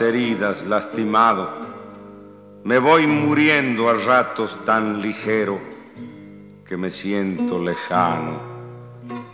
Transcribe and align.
Heridas 0.00 0.64
lastimado, 0.66 1.50
me 2.64 2.78
voy 2.78 3.06
muriendo 3.06 3.88
a 3.88 3.94
ratos 3.94 4.56
tan 4.64 5.02
ligero 5.02 5.60
que 6.64 6.76
me 6.76 6.90
siento 6.90 7.58
lejano 7.58 8.40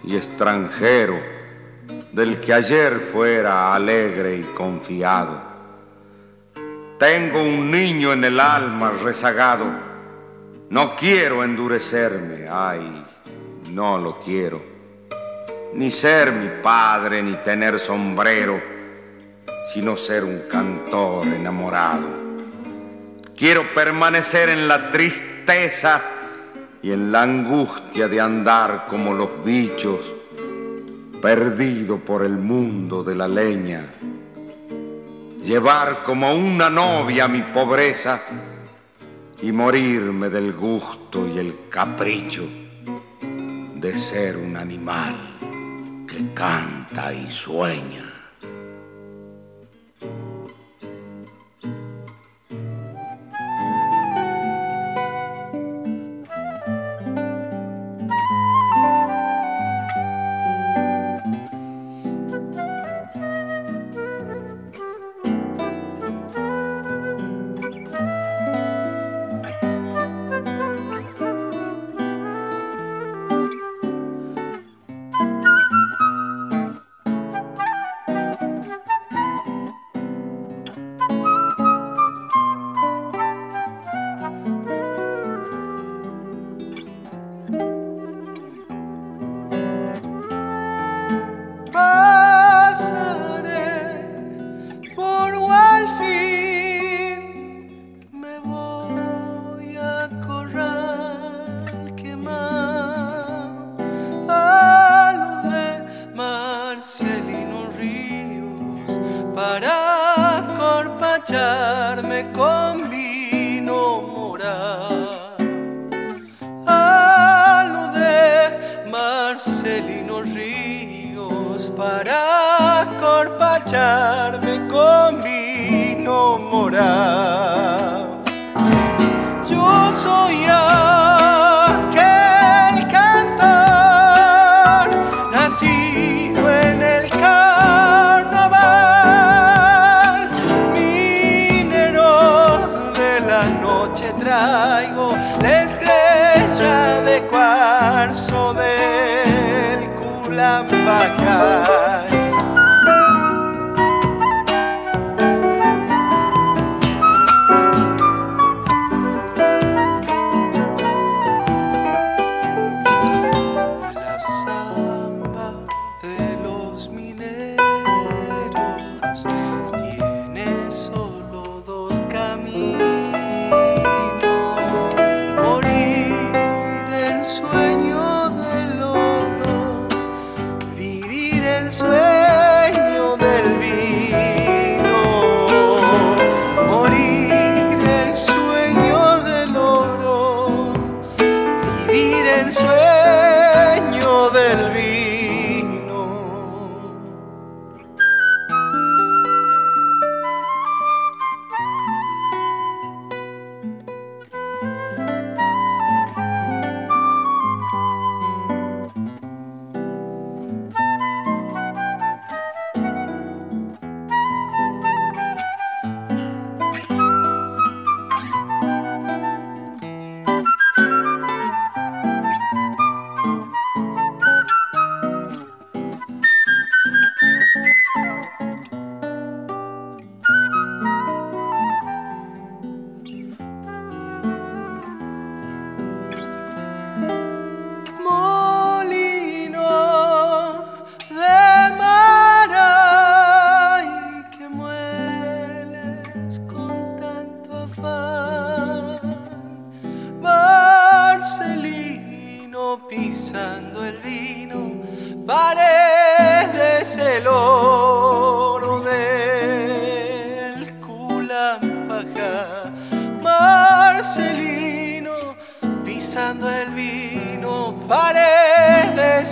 y 0.03 0.17
extranjero 0.17 1.19
del 2.13 2.41
que 2.41 2.53
ayer 2.53 3.01
fuera 3.01 3.75
alegre 3.75 4.39
y 4.39 4.43
confiado. 4.43 5.41
Tengo 6.99 7.43
un 7.43 7.71
niño 7.71 8.13
en 8.13 8.25
el 8.25 8.41
alma 8.41 8.91
rezagado, 8.91 9.67
no 10.71 10.97
quiero 10.97 11.45
endurecerme, 11.45 12.49
ay, 12.51 13.05
no 13.71 13.99
lo 13.99 14.19
quiero, 14.19 14.61
ni 15.75 15.91
ser 15.91 16.33
mi 16.33 16.49
padre, 16.63 17.23
ni 17.23 17.37
tener 17.37 17.79
sombrero 17.79 18.78
sino 19.73 19.97
ser 19.97 20.25
un 20.25 20.45
cantor 20.49 21.29
enamorado. 21.29 22.09
Quiero 23.37 23.73
permanecer 23.75 24.49
en 24.49 24.67
la 24.67 24.91
tristeza 24.91 26.03
y 26.83 26.91
en 26.91 27.13
la 27.13 27.23
angustia 27.23 28.09
de 28.09 28.21
andar 28.21 28.87
como 28.89 29.13
los 29.13 29.45
bichos, 29.45 30.15
perdido 31.21 31.99
por 31.99 32.25
el 32.25 32.37
mundo 32.37 33.05
de 33.05 33.15
la 33.15 33.29
leña. 33.29 33.85
Llevar 35.43 36.03
como 36.03 36.35
una 36.35 36.69
novia 36.71 37.29
mi 37.29 37.43
pobreza 37.43 38.21
y 39.41 39.53
morirme 39.53 40.29
del 40.31 40.53
gusto 40.53 41.27
y 41.27 41.39
el 41.39 41.69
capricho 41.69 42.45
de 43.75 43.97
ser 43.97 44.37
un 44.37 44.57
animal 44.57 45.37
que 46.09 46.33
canta 46.35 47.13
y 47.13 47.31
sueña. 47.31 48.08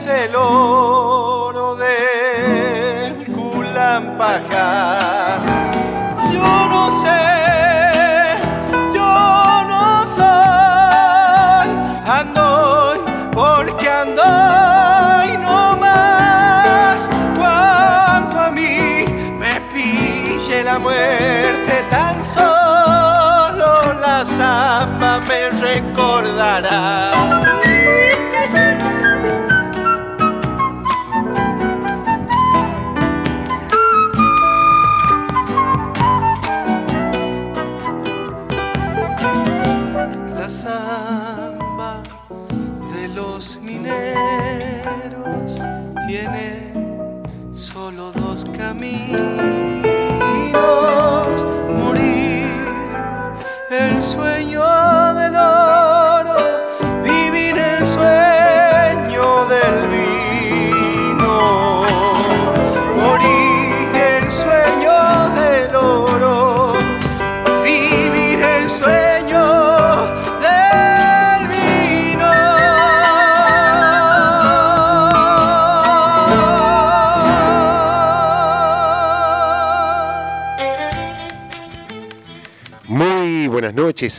Paredes 0.07 0.76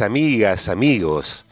amigas, 0.01 0.69
amigos. 0.69 1.45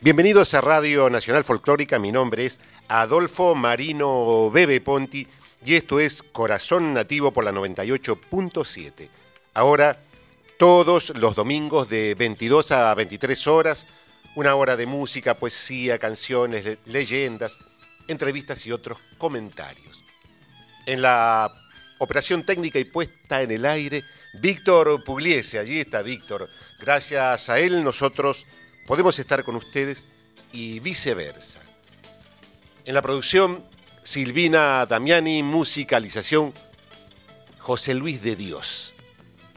Bienvenidos 0.00 0.54
a 0.54 0.62
Radio 0.62 1.10
Nacional 1.10 1.44
Folclórica. 1.44 1.98
Mi 1.98 2.10
nombre 2.10 2.46
es 2.46 2.58
Adolfo 2.88 3.54
Marino 3.54 4.50
Bebe 4.50 4.80
Ponti 4.80 5.26
y 5.62 5.74
esto 5.74 6.00
es 6.00 6.22
Corazón 6.22 6.94
Nativo 6.94 7.32
por 7.32 7.44
la 7.44 7.52
98.7. 7.52 9.10
Ahora, 9.52 9.98
todos 10.58 11.10
los 11.16 11.34
domingos 11.34 11.86
de 11.90 12.14
22 12.14 12.72
a 12.72 12.94
23 12.94 13.46
horas, 13.46 13.86
una 14.36 14.54
hora 14.54 14.74
de 14.74 14.86
música, 14.86 15.34
poesía, 15.34 15.98
canciones, 15.98 16.78
leyendas, 16.86 17.58
entrevistas 18.08 18.66
y 18.66 18.72
otros 18.72 18.96
comentarios. 19.18 20.02
En 20.86 21.02
la 21.02 21.52
operación 21.98 22.46
técnica 22.46 22.78
y 22.78 22.84
puesta 22.84 23.42
en 23.42 23.50
el 23.50 23.66
aire, 23.66 24.02
Víctor 24.40 25.02
Pugliese, 25.04 25.58
allí 25.58 25.80
está 25.80 26.02
Víctor. 26.02 26.48
Gracias 26.78 27.48
a 27.48 27.58
él 27.58 27.82
nosotros 27.82 28.46
podemos 28.86 29.18
estar 29.18 29.42
con 29.44 29.56
ustedes 29.56 30.06
y 30.52 30.80
viceversa. 30.80 31.60
En 32.84 32.94
la 32.94 33.02
producción, 33.02 33.64
Silvina 34.02 34.86
Damiani, 34.86 35.42
musicalización, 35.42 36.52
José 37.58 37.94
Luis 37.94 38.22
de 38.22 38.36
Dios. 38.36 38.94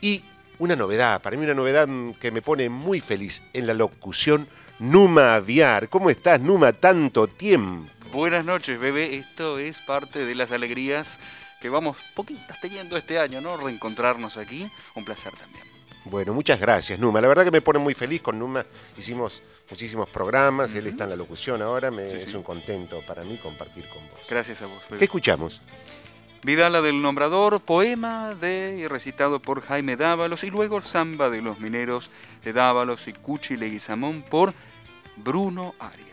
Y 0.02 0.24
una 0.58 0.76
novedad, 0.76 1.22
para 1.22 1.38
mí 1.38 1.44
una 1.44 1.54
novedad 1.54 1.88
que 2.20 2.32
me 2.32 2.42
pone 2.42 2.70
muy 2.70 3.02
feliz 3.02 3.44
en 3.54 3.68
la 3.68 3.74
locución, 3.74 4.48
Numa 4.80 5.36
Aviar. 5.36 5.90
¿Cómo 5.90 6.10
estás, 6.10 6.40
Numa? 6.40 6.74
Tanto 6.74 7.28
tiempo. 7.28 7.92
Buenas 8.12 8.46
noches, 8.46 8.80
bebé. 8.80 9.16
Esto 9.16 9.60
es 9.60 9.78
parte 9.80 10.26
de 10.26 10.34
las 10.34 10.52
alegrías 10.52 11.20
que 11.60 11.70
vamos 11.70 11.98
poquitas 12.16 12.60
teniendo 12.60 12.98
este 12.98 13.20
año, 13.20 13.42
¿no? 13.42 13.58
Reencontrarnos 13.58 14.38
aquí, 14.38 14.70
un 14.96 15.06
placer 15.06 15.34
también. 15.36 15.64
Bueno, 16.06 16.34
muchas 16.34 16.60
gracias, 16.60 16.98
Numa. 16.98 17.22
La 17.22 17.28
verdad 17.28 17.44
que 17.44 17.52
me 17.52 17.62
pone 17.62 17.80
muy 17.80 17.94
feliz 17.94 18.22
con 18.22 18.40
Numa. 18.40 18.66
Hicimos 18.98 19.44
muchísimos 19.70 20.10
programas, 20.10 20.74
él 20.74 20.88
está 20.88 21.04
en 21.04 21.12
la 21.12 21.16
locución 21.16 21.62
ahora, 21.62 21.92
me, 21.92 22.08
es 22.08 22.34
un 22.34 22.44
contento 22.44 23.02
para 23.06 23.24
mí 23.24 23.38
compartir 23.38 23.86
con 23.90 24.08
vos. 24.10 24.20
Gracias 24.30 24.62
a 24.62 24.66
vos. 24.66 24.82
¿Qué 24.98 25.04
escuchamos? 25.04 25.62
Vidala 26.42 26.82
del 26.82 27.02
Nombrador, 27.02 27.60
poema 27.60 28.34
de 28.34 28.78
y 28.80 28.88
recitado 28.88 29.42
por 29.42 29.62
Jaime 29.62 29.98
Dávalos 29.98 30.46
y 30.46 30.50
luego 30.50 30.82
Samba 30.82 31.30
de 31.30 31.42
los 31.42 31.60
Mineros 31.60 32.10
de 32.44 32.54
Dávalos 32.54 33.10
y 33.10 33.14
Cuchi 33.14 33.58
Leguizamón 33.58 34.24
por 34.24 34.54
Bruno 35.18 35.76
Arias. 35.80 36.09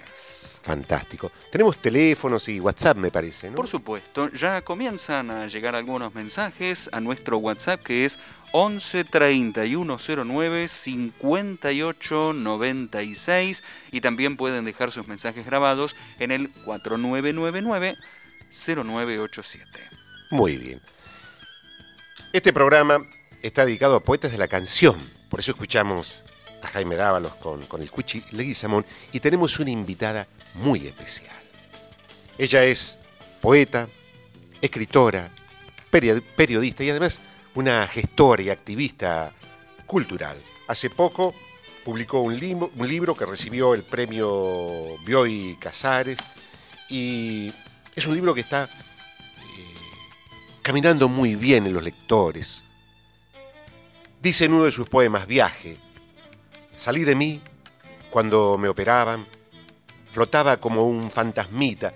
Fantástico. 0.66 1.30
Tenemos 1.48 1.80
teléfonos 1.80 2.48
y 2.48 2.58
WhatsApp, 2.58 2.96
me 2.96 3.12
parece, 3.12 3.48
¿no? 3.48 3.54
Por 3.54 3.68
supuesto, 3.68 4.32
ya 4.32 4.62
comienzan 4.62 5.30
a 5.30 5.46
llegar 5.46 5.76
algunos 5.76 6.12
mensajes 6.12 6.90
a 6.90 6.98
nuestro 6.98 7.38
WhatsApp 7.38 7.84
que 7.84 8.04
es 8.04 8.18
11 8.50 9.04
3109 9.04 10.66
58 10.66 12.32
96 12.32 13.62
y 13.92 14.00
también 14.00 14.36
pueden 14.36 14.64
dejar 14.64 14.90
sus 14.90 15.06
mensajes 15.06 15.46
grabados 15.46 15.94
en 16.18 16.32
el 16.32 16.48
4999 16.64 17.96
0987. 18.50 19.70
Muy 20.32 20.56
bien. 20.56 20.80
Este 22.32 22.52
programa 22.52 22.98
está 23.40 23.64
dedicado 23.64 23.94
a 23.94 24.00
poetas 24.00 24.32
de 24.32 24.38
la 24.38 24.48
canción, 24.48 24.98
por 25.28 25.38
eso 25.38 25.52
escuchamos 25.52 26.24
a 26.60 26.66
Jaime 26.66 26.96
Dávalos 26.96 27.36
con, 27.36 27.64
con 27.66 27.82
el 27.82 27.90
Cuchi 27.92 28.24
Leguizamón 28.32 28.84
y 29.12 29.20
tenemos 29.20 29.60
una 29.60 29.70
invitada 29.70 30.26
muy 30.56 30.86
especial. 30.86 31.36
Ella 32.38 32.64
es 32.64 32.98
poeta, 33.40 33.88
escritora, 34.60 35.30
periodista 35.90 36.84
y 36.84 36.90
además 36.90 37.22
una 37.54 37.86
gestora 37.86 38.42
y 38.42 38.50
activista 38.50 39.32
cultural. 39.86 40.36
Hace 40.68 40.90
poco 40.90 41.34
publicó 41.84 42.20
un, 42.20 42.38
libro, 42.38 42.70
un 42.76 42.88
libro 42.88 43.14
que 43.14 43.24
recibió 43.24 43.74
el 43.74 43.82
premio 43.82 44.98
Bioy 45.04 45.56
Casares 45.58 46.18
y 46.88 47.52
es 47.94 48.06
un 48.06 48.14
libro 48.14 48.34
que 48.34 48.40
está 48.40 48.64
eh, 48.64 48.68
caminando 50.62 51.08
muy 51.08 51.36
bien 51.36 51.66
en 51.66 51.72
los 51.72 51.82
lectores. 51.82 52.64
Dice 54.20 54.46
en 54.46 54.52
uno 54.52 54.64
de 54.64 54.72
sus 54.72 54.88
poemas, 54.88 55.26
Viaje, 55.26 55.78
salí 56.74 57.04
de 57.04 57.14
mí 57.14 57.40
cuando 58.10 58.58
me 58.58 58.68
operaban, 58.68 59.26
flotaba 60.16 60.56
como 60.56 60.88
un 60.88 61.10
fantasmita. 61.10 61.92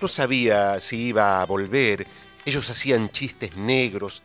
No 0.00 0.08
sabía 0.08 0.80
si 0.80 0.96
iba 0.96 1.40
a 1.40 1.46
volver. 1.46 2.04
Ellos 2.44 2.68
hacían 2.68 3.08
chistes 3.10 3.56
negros, 3.56 4.24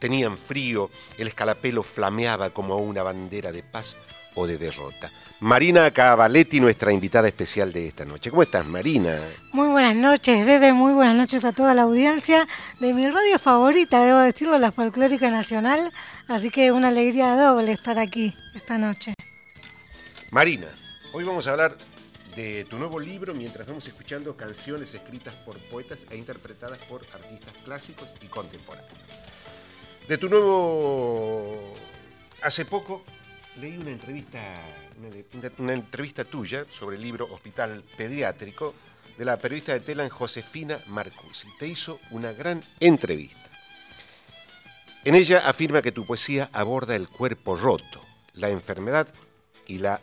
tenían 0.00 0.36
frío, 0.36 0.90
el 1.18 1.28
escalapelo 1.28 1.84
flameaba 1.84 2.50
como 2.50 2.78
una 2.78 3.04
bandera 3.04 3.52
de 3.52 3.62
paz 3.62 3.96
o 4.34 4.44
de 4.48 4.58
derrota. 4.58 5.08
Marina 5.38 5.88
Cavaletti, 5.92 6.58
nuestra 6.58 6.92
invitada 6.92 7.28
especial 7.28 7.72
de 7.72 7.86
esta 7.86 8.04
noche. 8.04 8.28
¿Cómo 8.28 8.42
estás, 8.42 8.66
Marina? 8.66 9.20
Muy 9.52 9.68
buenas 9.68 9.94
noches, 9.94 10.44
Bebe. 10.44 10.72
Muy 10.72 10.94
buenas 10.94 11.14
noches 11.14 11.44
a 11.44 11.52
toda 11.52 11.74
la 11.74 11.82
audiencia 11.82 12.44
de 12.80 12.92
mi 12.92 13.08
radio 13.08 13.38
favorita, 13.38 14.02
debo 14.02 14.18
decirlo, 14.18 14.58
la 14.58 14.72
Folclórica 14.72 15.30
Nacional. 15.30 15.92
Así 16.26 16.50
que 16.50 16.72
una 16.72 16.88
alegría 16.88 17.36
doble 17.36 17.70
estar 17.70 18.00
aquí 18.00 18.34
esta 18.56 18.78
noche. 18.78 19.14
Marina, 20.32 20.66
hoy 21.12 21.22
vamos 21.22 21.46
a 21.46 21.52
hablar 21.52 21.78
de 22.38 22.64
tu 22.66 22.78
nuevo 22.78 23.00
libro 23.00 23.34
mientras 23.34 23.66
vamos 23.66 23.88
escuchando 23.88 24.36
canciones 24.36 24.94
escritas 24.94 25.34
por 25.34 25.58
poetas 25.58 26.06
e 26.08 26.16
interpretadas 26.16 26.78
por 26.84 27.04
artistas 27.12 27.52
clásicos 27.64 28.14
y 28.20 28.26
contemporáneos. 28.26 28.92
De 30.06 30.18
tu 30.18 30.28
nuevo... 30.28 31.72
Hace 32.40 32.64
poco 32.64 33.02
leí 33.56 33.76
una 33.76 33.90
entrevista, 33.90 34.54
una, 35.58 35.72
entrevista 35.72 36.24
tuya 36.24 36.64
sobre 36.70 36.94
el 36.94 37.02
libro 37.02 37.26
Hospital 37.28 37.82
Pediátrico 37.96 38.72
de 39.16 39.24
la 39.24 39.36
periodista 39.36 39.72
de 39.72 39.80
Telan 39.80 40.08
Josefina 40.08 40.78
Marcusi. 40.86 41.48
Te 41.58 41.66
hizo 41.66 41.98
una 42.12 42.32
gran 42.32 42.62
entrevista. 42.78 43.50
En 45.04 45.16
ella 45.16 45.42
afirma 45.44 45.82
que 45.82 45.90
tu 45.90 46.06
poesía 46.06 46.50
aborda 46.52 46.94
el 46.94 47.08
cuerpo 47.08 47.56
roto, 47.56 48.00
la 48.34 48.48
enfermedad 48.50 49.08
y 49.66 49.78
la 49.78 50.00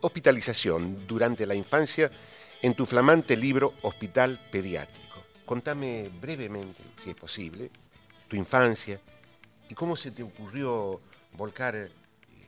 hospitalización 0.00 1.06
durante 1.06 1.46
la 1.46 1.54
infancia 1.54 2.10
en 2.62 2.74
tu 2.74 2.86
flamante 2.86 3.36
libro 3.36 3.74
Hospital 3.82 4.38
Pediátrico. 4.50 5.22
Contame 5.44 6.10
brevemente, 6.20 6.82
si 6.96 7.10
es 7.10 7.16
posible, 7.16 7.70
tu 8.28 8.36
infancia 8.36 9.00
y 9.68 9.74
cómo 9.74 9.96
se 9.96 10.10
te 10.10 10.22
ocurrió 10.22 11.00
volcar 11.36 11.88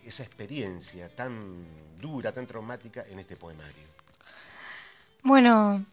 esa 0.05 0.23
experiencia 0.23 1.09
tan 1.09 1.65
dura, 2.01 2.33
tan 2.33 2.47
traumática 2.47 3.05
en 3.09 3.19
este 3.19 3.37
poemario. 3.37 3.91
Bueno, 5.23 5.85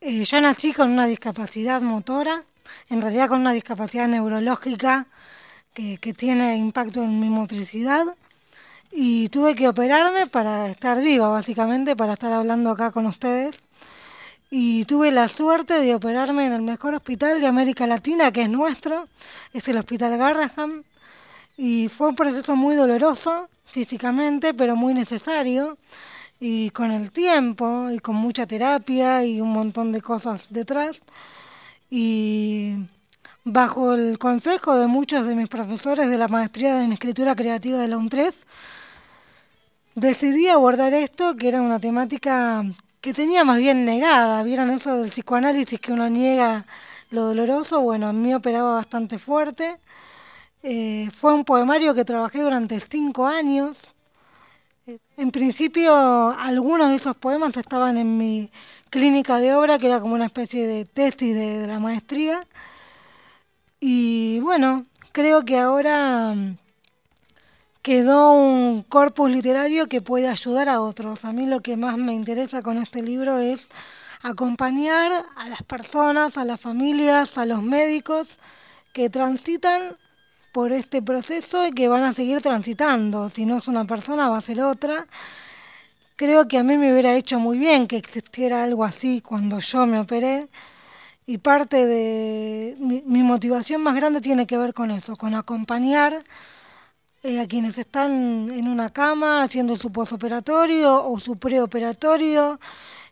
eh, 0.00 0.24
yo 0.24 0.40
nací 0.40 0.72
con 0.72 0.90
una 0.90 1.06
discapacidad 1.06 1.80
motora, 1.80 2.42
en 2.90 3.00
realidad 3.00 3.28
con 3.28 3.40
una 3.40 3.52
discapacidad 3.52 4.08
neurológica 4.08 5.06
que, 5.72 5.98
que 5.98 6.12
tiene 6.12 6.56
impacto 6.56 7.02
en 7.02 7.20
mi 7.20 7.28
motricidad 7.28 8.14
y 8.92 9.28
tuve 9.30 9.54
que 9.54 9.68
operarme 9.68 10.26
para 10.26 10.68
estar 10.68 11.00
viva, 11.00 11.28
básicamente, 11.28 11.96
para 11.96 12.12
estar 12.12 12.32
hablando 12.32 12.70
acá 12.70 12.90
con 12.90 13.06
ustedes. 13.06 13.56
Y 14.50 14.84
tuve 14.84 15.10
la 15.10 15.28
suerte 15.28 15.80
de 15.80 15.94
operarme 15.94 16.46
en 16.46 16.52
el 16.52 16.62
mejor 16.62 16.94
hospital 16.94 17.40
de 17.40 17.46
América 17.46 17.86
Latina, 17.86 18.30
que 18.32 18.42
es 18.42 18.50
nuestro, 18.50 19.06
es 19.54 19.66
el 19.68 19.78
Hospital 19.78 20.18
Garraham. 20.18 20.84
Y 21.56 21.88
fue 21.88 22.08
un 22.08 22.16
proceso 22.16 22.54
muy 22.54 22.76
doloroso 22.76 23.48
físicamente, 23.64 24.52
pero 24.52 24.76
muy 24.76 24.92
necesario. 24.92 25.78
Y 26.38 26.70
con 26.70 26.90
el 26.90 27.10
tiempo, 27.12 27.90
y 27.90 27.98
con 27.98 28.16
mucha 28.16 28.46
terapia 28.46 29.24
y 29.24 29.40
un 29.40 29.52
montón 29.52 29.90
de 29.92 30.02
cosas 30.02 30.46
detrás. 30.50 31.00
Y 31.90 32.74
bajo 33.44 33.94
el 33.94 34.18
consejo 34.18 34.76
de 34.76 34.86
muchos 34.86 35.26
de 35.26 35.34
mis 35.34 35.48
profesores 35.48 36.10
de 36.10 36.18
la 36.18 36.28
maestría 36.28 36.84
en 36.84 36.92
escritura 36.92 37.34
creativa 37.34 37.78
de 37.78 37.88
la 37.88 37.96
UNTREF, 37.96 38.36
decidí 39.94 40.48
abordar 40.48 40.94
esto, 40.94 41.36
que 41.36 41.48
era 41.48 41.62
una 41.62 41.78
temática 41.80 42.64
que 43.00 43.12
tenía 43.12 43.44
más 43.44 43.58
bien 43.58 43.84
negada. 43.84 44.42
¿Vieron 44.42 44.70
eso 44.70 44.96
del 44.98 45.10
psicoanálisis 45.10 45.80
que 45.80 45.92
uno 45.92 46.08
niega 46.08 46.66
lo 47.10 47.24
doloroso? 47.24 47.80
Bueno, 47.80 48.08
a 48.08 48.12
mí 48.12 48.34
operaba 48.34 48.74
bastante 48.76 49.18
fuerte. 49.18 49.78
Eh, 50.62 51.10
fue 51.12 51.34
un 51.34 51.44
poemario 51.44 51.94
que 51.94 52.04
trabajé 52.04 52.40
durante 52.40 52.78
cinco 52.80 53.26
años. 53.26 53.92
Eh, 54.86 54.98
en 55.16 55.30
principio, 55.30 55.94
algunos 56.38 56.90
de 56.90 56.96
esos 56.96 57.16
poemas 57.16 57.56
estaban 57.56 57.98
en 57.98 58.16
mi 58.18 58.50
clínica 58.90 59.38
de 59.38 59.54
obra, 59.54 59.78
que 59.78 59.86
era 59.86 60.00
como 60.00 60.14
una 60.14 60.26
especie 60.26 60.66
de 60.66 60.84
tesis 60.84 61.34
de 61.34 61.66
la 61.66 61.80
maestría. 61.80 62.46
Y 63.80 64.38
bueno, 64.40 64.86
creo 65.12 65.44
que 65.44 65.58
ahora 65.58 66.34
quedó 67.82 68.32
un 68.32 68.82
corpus 68.82 69.30
literario 69.30 69.88
que 69.88 70.00
puede 70.00 70.28
ayudar 70.28 70.68
a 70.68 70.80
otros. 70.80 71.24
A 71.24 71.32
mí 71.32 71.46
lo 71.46 71.60
que 71.60 71.76
más 71.76 71.98
me 71.98 72.14
interesa 72.14 72.62
con 72.62 72.78
este 72.78 73.02
libro 73.02 73.38
es 73.38 73.66
acompañar 74.22 75.12
a 75.36 75.48
las 75.48 75.62
personas, 75.64 76.38
a 76.38 76.44
las 76.44 76.60
familias, 76.60 77.36
a 77.38 77.44
los 77.44 77.62
médicos 77.62 78.38
que 78.92 79.10
transitan 79.10 79.96
por 80.52 80.70
este 80.70 81.02
proceso 81.02 81.66
y 81.66 81.72
que 81.72 81.88
van 81.88 82.04
a 82.04 82.12
seguir 82.12 82.40
transitando. 82.40 83.28
Si 83.28 83.46
no 83.46 83.56
es 83.56 83.66
una 83.66 83.84
persona, 83.84 84.28
va 84.28 84.38
a 84.38 84.42
ser 84.42 84.60
otra. 84.60 85.06
Creo 86.14 86.46
que 86.46 86.58
a 86.58 86.62
mí 86.62 86.76
me 86.76 86.92
hubiera 86.92 87.14
hecho 87.14 87.40
muy 87.40 87.58
bien 87.58 87.88
que 87.88 87.96
existiera 87.96 88.62
algo 88.62 88.84
así 88.84 89.20
cuando 89.20 89.58
yo 89.58 89.86
me 89.86 89.98
operé. 89.98 90.48
Y 91.26 91.38
parte 91.38 91.86
de 91.86 92.76
mi, 92.78 93.02
mi 93.06 93.22
motivación 93.22 93.82
más 93.82 93.94
grande 93.96 94.20
tiene 94.20 94.46
que 94.46 94.58
ver 94.58 94.74
con 94.74 94.90
eso, 94.90 95.16
con 95.16 95.34
acompañar 95.34 96.22
eh, 97.24 97.40
a 97.40 97.46
quienes 97.46 97.78
están 97.78 98.50
en 98.50 98.66
una 98.66 98.90
cama 98.90 99.44
haciendo 99.44 99.76
su 99.76 99.92
posoperatorio 99.92 101.04
o 101.06 101.20
su 101.20 101.36
preoperatorio 101.36 102.58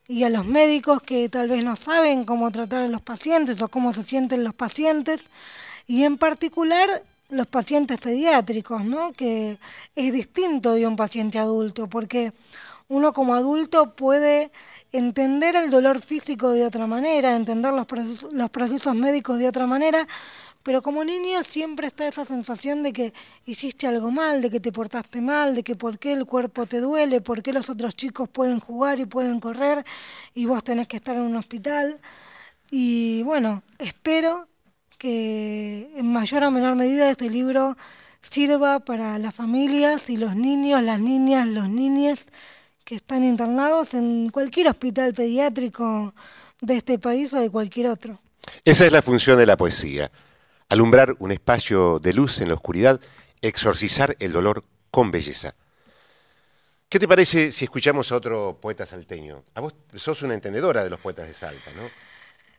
y 0.09 0.25
a 0.25 0.31
los 0.31 0.45
médicos 0.45 1.01
que 1.01 1.29
tal 1.29 1.49
vez 1.49 1.63
no 1.63 1.77
saben 1.77 2.25
cómo 2.25 2.51
tratar 2.51 2.83
a 2.83 2.89
los 2.89 3.03
pacientes 3.03 3.63
o 3.63 3.69
cómo 3.69 3.93
se 3.93 4.03
sienten 4.03 4.43
los 4.43 4.55
pacientes 4.55 5.27
y 5.87 6.03
en 6.03 6.19
particular 6.19 6.89
los 7.29 7.47
pacientes 7.47 8.01
pediátricos, 8.01 8.85
¿no? 8.85 9.13
que 9.13 9.59
es 9.95 10.13
distinto 10.13 10.75
de 10.75 10.89
un 10.89 10.97
paciente 10.97 11.39
adulto 11.39 11.87
porque 11.87 12.33
uno 12.89 13.13
como 13.13 13.35
adulto 13.37 13.95
puede 13.95 14.51
entender 14.91 15.55
el 15.55 15.71
dolor 15.71 16.01
físico 16.01 16.51
de 16.51 16.65
otra 16.65 16.89
manera, 16.89 17.37
entender 17.37 17.73
los 17.73 17.87
los 18.33 18.51
procesos 18.51 18.95
médicos 18.97 19.39
de 19.39 19.47
otra 19.47 19.69
manera, 19.69 20.09
pero 20.63 20.83
como 20.83 21.05
niño 21.05 21.43
siempre 21.43 21.87
está 21.87 22.07
esa 22.07 22.25
sensación 22.25 22.83
de 22.83 22.93
que 22.93 23.13
hiciste 23.47 23.87
algo 23.87 24.11
mal, 24.11 24.43
de 24.43 24.51
que 24.51 24.61
te 24.61 24.73
portaste 24.73 25.21
mal, 25.21 25.55
de 25.55 25.63
que 25.63 25.75
por 25.75 25.99
qué 25.99 26.13
el 26.13 26.27
cuerpo 26.27 26.67
te 26.67 26.81
duele, 26.81 27.21
por 27.21 27.43
qué 27.43 27.53
los 27.53 27.71
otros 27.71 27.97
chicos 27.97 28.29
pueden 28.29 28.61
jugar 28.61 29.01
y 29.01 29.07
pueden 29.07 29.41
correr 29.41 29.85
y 30.35 30.45
vos 30.45 30.63
tenés 30.63 30.87
que 30.87 30.99
estar 30.99 31.17
en 31.17 31.23
un 31.23 31.37
hospital. 31.37 31.99
Y 32.71 33.23
bueno, 33.23 33.63
espero 33.79 34.49
que 34.99 35.91
en 35.97 36.13
mayor 36.13 36.45
o 36.45 36.51
menor 36.51 36.77
medida 36.77 37.11
este 37.11 37.31
libro 37.31 37.77
sirva 38.21 38.81
para 38.81 39.17
las 39.19 39.35
familias 39.35 40.11
y 40.11 40.19
los 40.19 40.37
niños, 40.37 40.83
las 40.83 41.01
niñas, 41.01 41.47
los 41.47 41.71
niños 41.71 42.21
que 42.85 42.97
están 42.97 43.25
internados 43.25 43.95
en 43.95 44.29
cualquier 44.29 44.69
hospital 44.69 45.15
pediátrico 45.15 46.13
de 46.61 46.77
este 46.77 46.99
país 46.99 47.33
o 47.33 47.41
de 47.41 47.49
cualquier 47.49 47.87
otro. 47.87 48.21
Esa 48.63 48.85
es 48.85 48.93
la 48.93 49.01
función 49.01 49.39
de 49.39 49.47
la 49.47 49.57
poesía 49.57 50.11
alumbrar 50.71 51.17
un 51.19 51.33
espacio 51.33 51.99
de 51.99 52.15
luz 52.15 52.41
en 52.41 52.49
la 52.49 52.55
oscuridad, 52.55 53.01
exorcizar 53.43 54.17
el 54.21 54.33
dolor 54.33 54.65
con 54.91 55.11
belleza. 55.11 55.55
¿Qué 56.89 56.99
te 56.99 57.07
parece 57.07 57.53
si 57.53 57.65
escuchamos 57.65 58.11
a 58.11 58.17
otro 58.17 58.59
poeta 58.61 58.87
salteño? 58.87 59.45
A 59.55 59.61
vos 59.61 59.75
sos 59.95 60.23
una 60.23 60.35
entendedora 60.35 60.83
de 60.83 60.91
los 60.91 60.99
poetas 60.99 61.29
de 61.29 61.35
Salta, 61.35 61.73
¿no? 61.73 61.89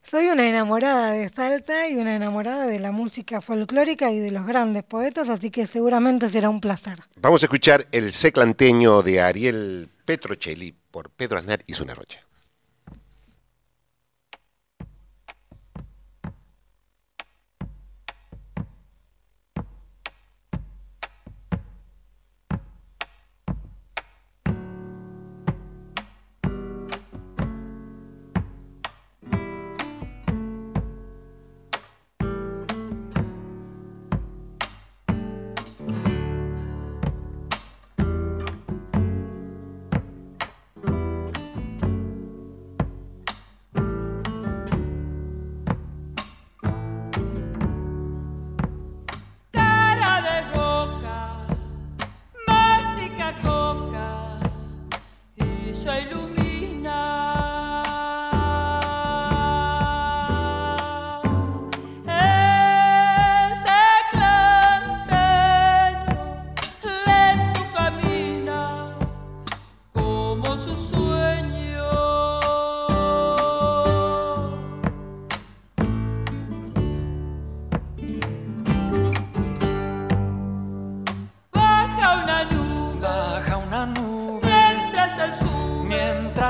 Soy 0.10 0.28
una 0.28 0.48
enamorada 0.48 1.12
de 1.12 1.30
Salta 1.30 1.88
y 1.88 1.96
una 1.96 2.16
enamorada 2.16 2.66
de 2.66 2.80
la 2.80 2.92
música 2.92 3.40
folclórica 3.40 4.12
y 4.12 4.20
de 4.20 4.32
los 4.32 4.46
grandes 4.46 4.84
poetas, 4.84 5.30
así 5.30 5.52
que 5.52 5.68
seguramente 5.68 6.30
será 6.30 6.50
un 6.50 6.60
placer. 6.60 7.00
Vamos 7.18 7.44
a 7.44 7.46
escuchar 7.46 7.88
el 7.92 8.12
seclanteño 8.12 9.04
de 9.04 9.22
Ariel 9.22 9.90
Petrocelli 10.06 10.74
por 10.92 11.10
Pedro 11.12 11.38
Aznar 11.38 11.64
y 11.68 11.74
Zuna 11.74 11.94
Rocha. 11.94 12.22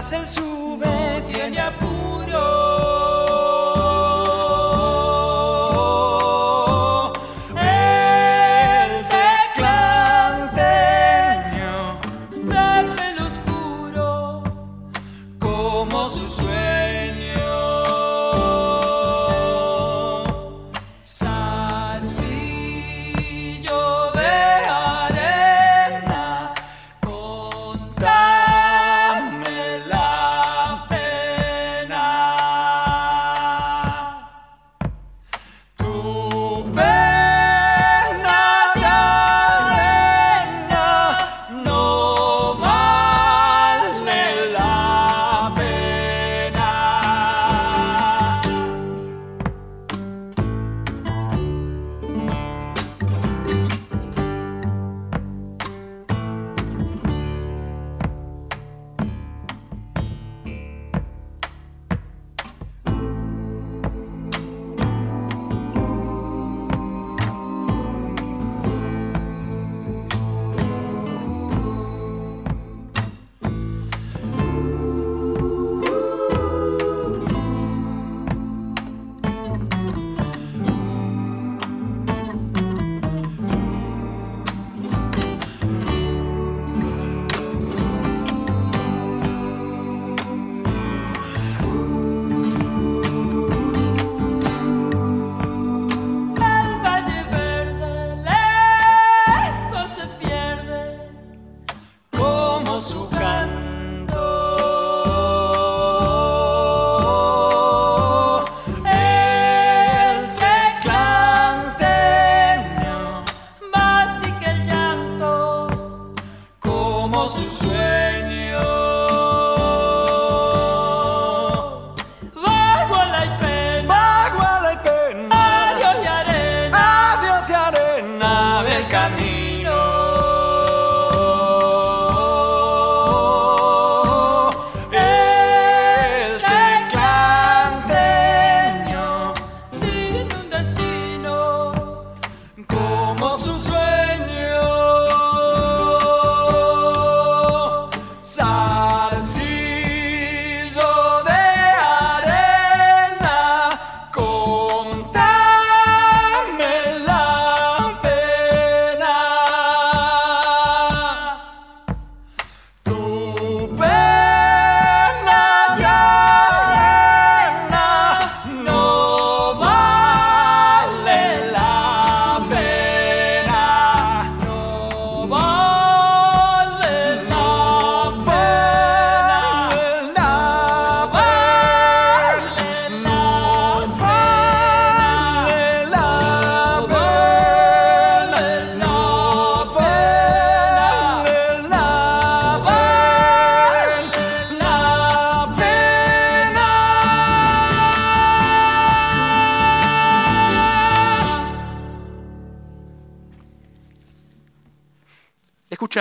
tras 0.02 0.14
el 0.14 0.28
sube 0.28 1.24
tiene 1.32 1.60
a 1.60 1.91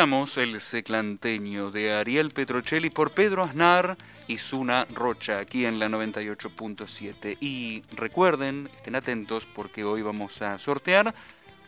El 0.00 0.62
seclanteño 0.62 1.70
de 1.70 1.92
Ariel 1.92 2.30
Petrocelli 2.30 2.88
por 2.88 3.10
Pedro 3.10 3.42
Aznar 3.42 3.98
y 4.26 4.38
Suna 4.38 4.86
Rocha 4.94 5.38
aquí 5.38 5.66
en 5.66 5.78
la 5.78 5.90
98.7. 5.90 7.36
Y 7.38 7.82
recuerden, 7.92 8.70
estén 8.74 8.94
atentos 8.94 9.44
porque 9.44 9.84
hoy 9.84 10.00
vamos 10.00 10.40
a 10.40 10.58
sortear 10.58 11.14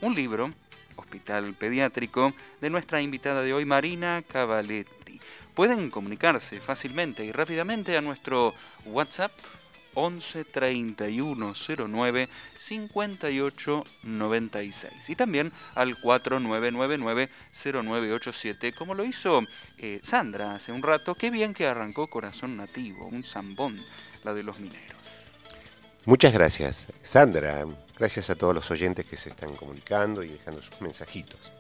un 0.01 0.15
libro, 0.15 0.49
Hospital 0.97 1.53
Pediátrico, 1.53 2.33
de 2.63 2.71
nuestra 2.71 3.03
invitada 3.03 3.43
de 3.43 3.53
hoy, 3.53 3.67
Marina 3.67 4.23
Cavaletti. 4.23 5.21
Pueden 5.53 5.91
comunicarse 5.91 6.59
fácilmente 6.59 7.27
y 7.27 7.33
rápidamente 7.33 7.99
a 7.99 8.01
nuestro 8.01 8.55
WhatsApp 8.87 9.33
11 9.95 10.45
31 10.45 11.53
09 11.89 12.29
58 12.59 13.85
96 14.03 15.11
y 15.11 15.17
también 15.17 15.53
al 15.75 15.99
4999 16.01 17.29
0987 17.53 18.73
como 18.73 18.95
lo 18.95 19.05
hizo 19.05 19.43
eh, 19.79 20.01
Sandra 20.03 20.55
hace 20.55 20.73
un 20.73 20.83
rato. 20.83 21.15
Qué 21.15 21.31
bien 21.31 21.55
que 21.55 21.67
arrancó 21.67 22.09
Corazón 22.09 22.57
Nativo, 22.57 23.07
un 23.07 23.25
zambón, 23.25 23.81
la 24.25 24.35
de 24.35 24.43
los 24.43 24.59
mineros. 24.59 24.97
Muchas 26.05 26.33
gracias, 26.33 26.89
Sandra. 27.03 27.65
Gracias 27.97 28.31
a 28.31 28.35
todos 28.35 28.55
los 28.55 28.71
oyentes 28.71 29.07
que 29.07 29.17
se 29.17 29.31
están 29.31 29.55
comunicando 29.55 30.23
y 30.25 30.29
dejando 30.31 30.63
sus 30.63 30.81
mensajitos. 30.81 31.53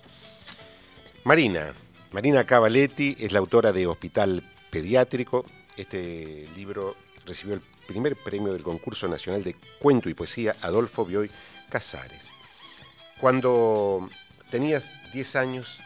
Marina, 1.24 1.72
Marina 2.10 2.44
Cavaletti 2.44 3.16
es 3.20 3.32
la 3.32 3.38
autora 3.38 3.72
de 3.72 3.86
Hospital 3.86 4.42
Pediátrico. 4.70 5.44
Este 5.76 6.48
libro 6.56 6.96
recibió 7.24 7.54
el 7.54 7.62
primer 7.86 8.16
premio 8.16 8.52
del 8.52 8.62
concurso 8.62 9.08
nacional 9.08 9.42
de 9.42 9.54
cuento 9.78 10.08
y 10.08 10.14
poesía 10.14 10.56
Adolfo 10.60 11.04
Bioy 11.04 11.30
Casares. 11.68 12.30
Cuando 13.20 14.08
tenías 14.50 14.98
10 15.12 15.36
años, 15.36 15.78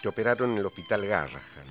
te 0.00 0.08
operaron 0.08 0.52
en 0.52 0.58
el 0.58 0.66
hospital 0.66 1.06
Garrahan, 1.06 1.66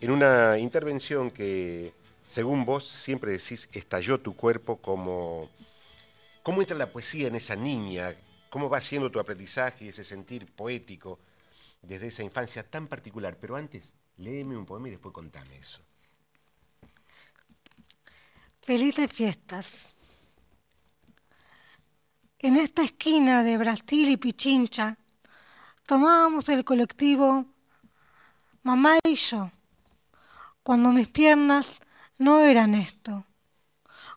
en 0.00 0.10
una 0.10 0.58
intervención 0.58 1.30
que, 1.30 1.92
según 2.26 2.64
vos, 2.64 2.86
siempre 2.86 3.32
decís, 3.32 3.68
estalló 3.72 4.20
tu 4.20 4.36
cuerpo 4.36 4.76
como... 4.76 5.50
¿Cómo 6.42 6.60
entra 6.60 6.76
la 6.76 6.92
poesía 6.92 7.28
en 7.28 7.34
esa 7.34 7.56
niña? 7.56 8.14
¿Cómo 8.48 8.70
va 8.70 8.80
siendo 8.80 9.10
tu 9.10 9.18
aprendizaje 9.18 9.84
y 9.84 9.88
ese 9.88 10.04
sentir 10.04 10.46
poético 10.54 11.18
desde 11.82 12.06
esa 12.06 12.22
infancia 12.22 12.62
tan 12.62 12.86
particular? 12.86 13.36
Pero 13.38 13.56
antes, 13.56 13.94
léeme 14.16 14.56
un 14.56 14.64
poema 14.64 14.88
y 14.88 14.92
después 14.92 15.12
contame 15.12 15.58
eso. 15.58 15.82
Felices 18.68 19.10
fiestas. 19.10 19.88
En 22.38 22.54
esta 22.56 22.82
esquina 22.82 23.42
de 23.42 23.56
Brasil 23.56 24.10
y 24.10 24.18
Pichincha 24.18 24.98
tomábamos 25.86 26.50
el 26.50 26.66
colectivo 26.66 27.46
mamá 28.62 28.98
y 29.04 29.14
yo, 29.14 29.50
cuando 30.62 30.92
mis 30.92 31.08
piernas 31.08 31.80
no 32.18 32.40
eran 32.40 32.74
esto, 32.74 33.24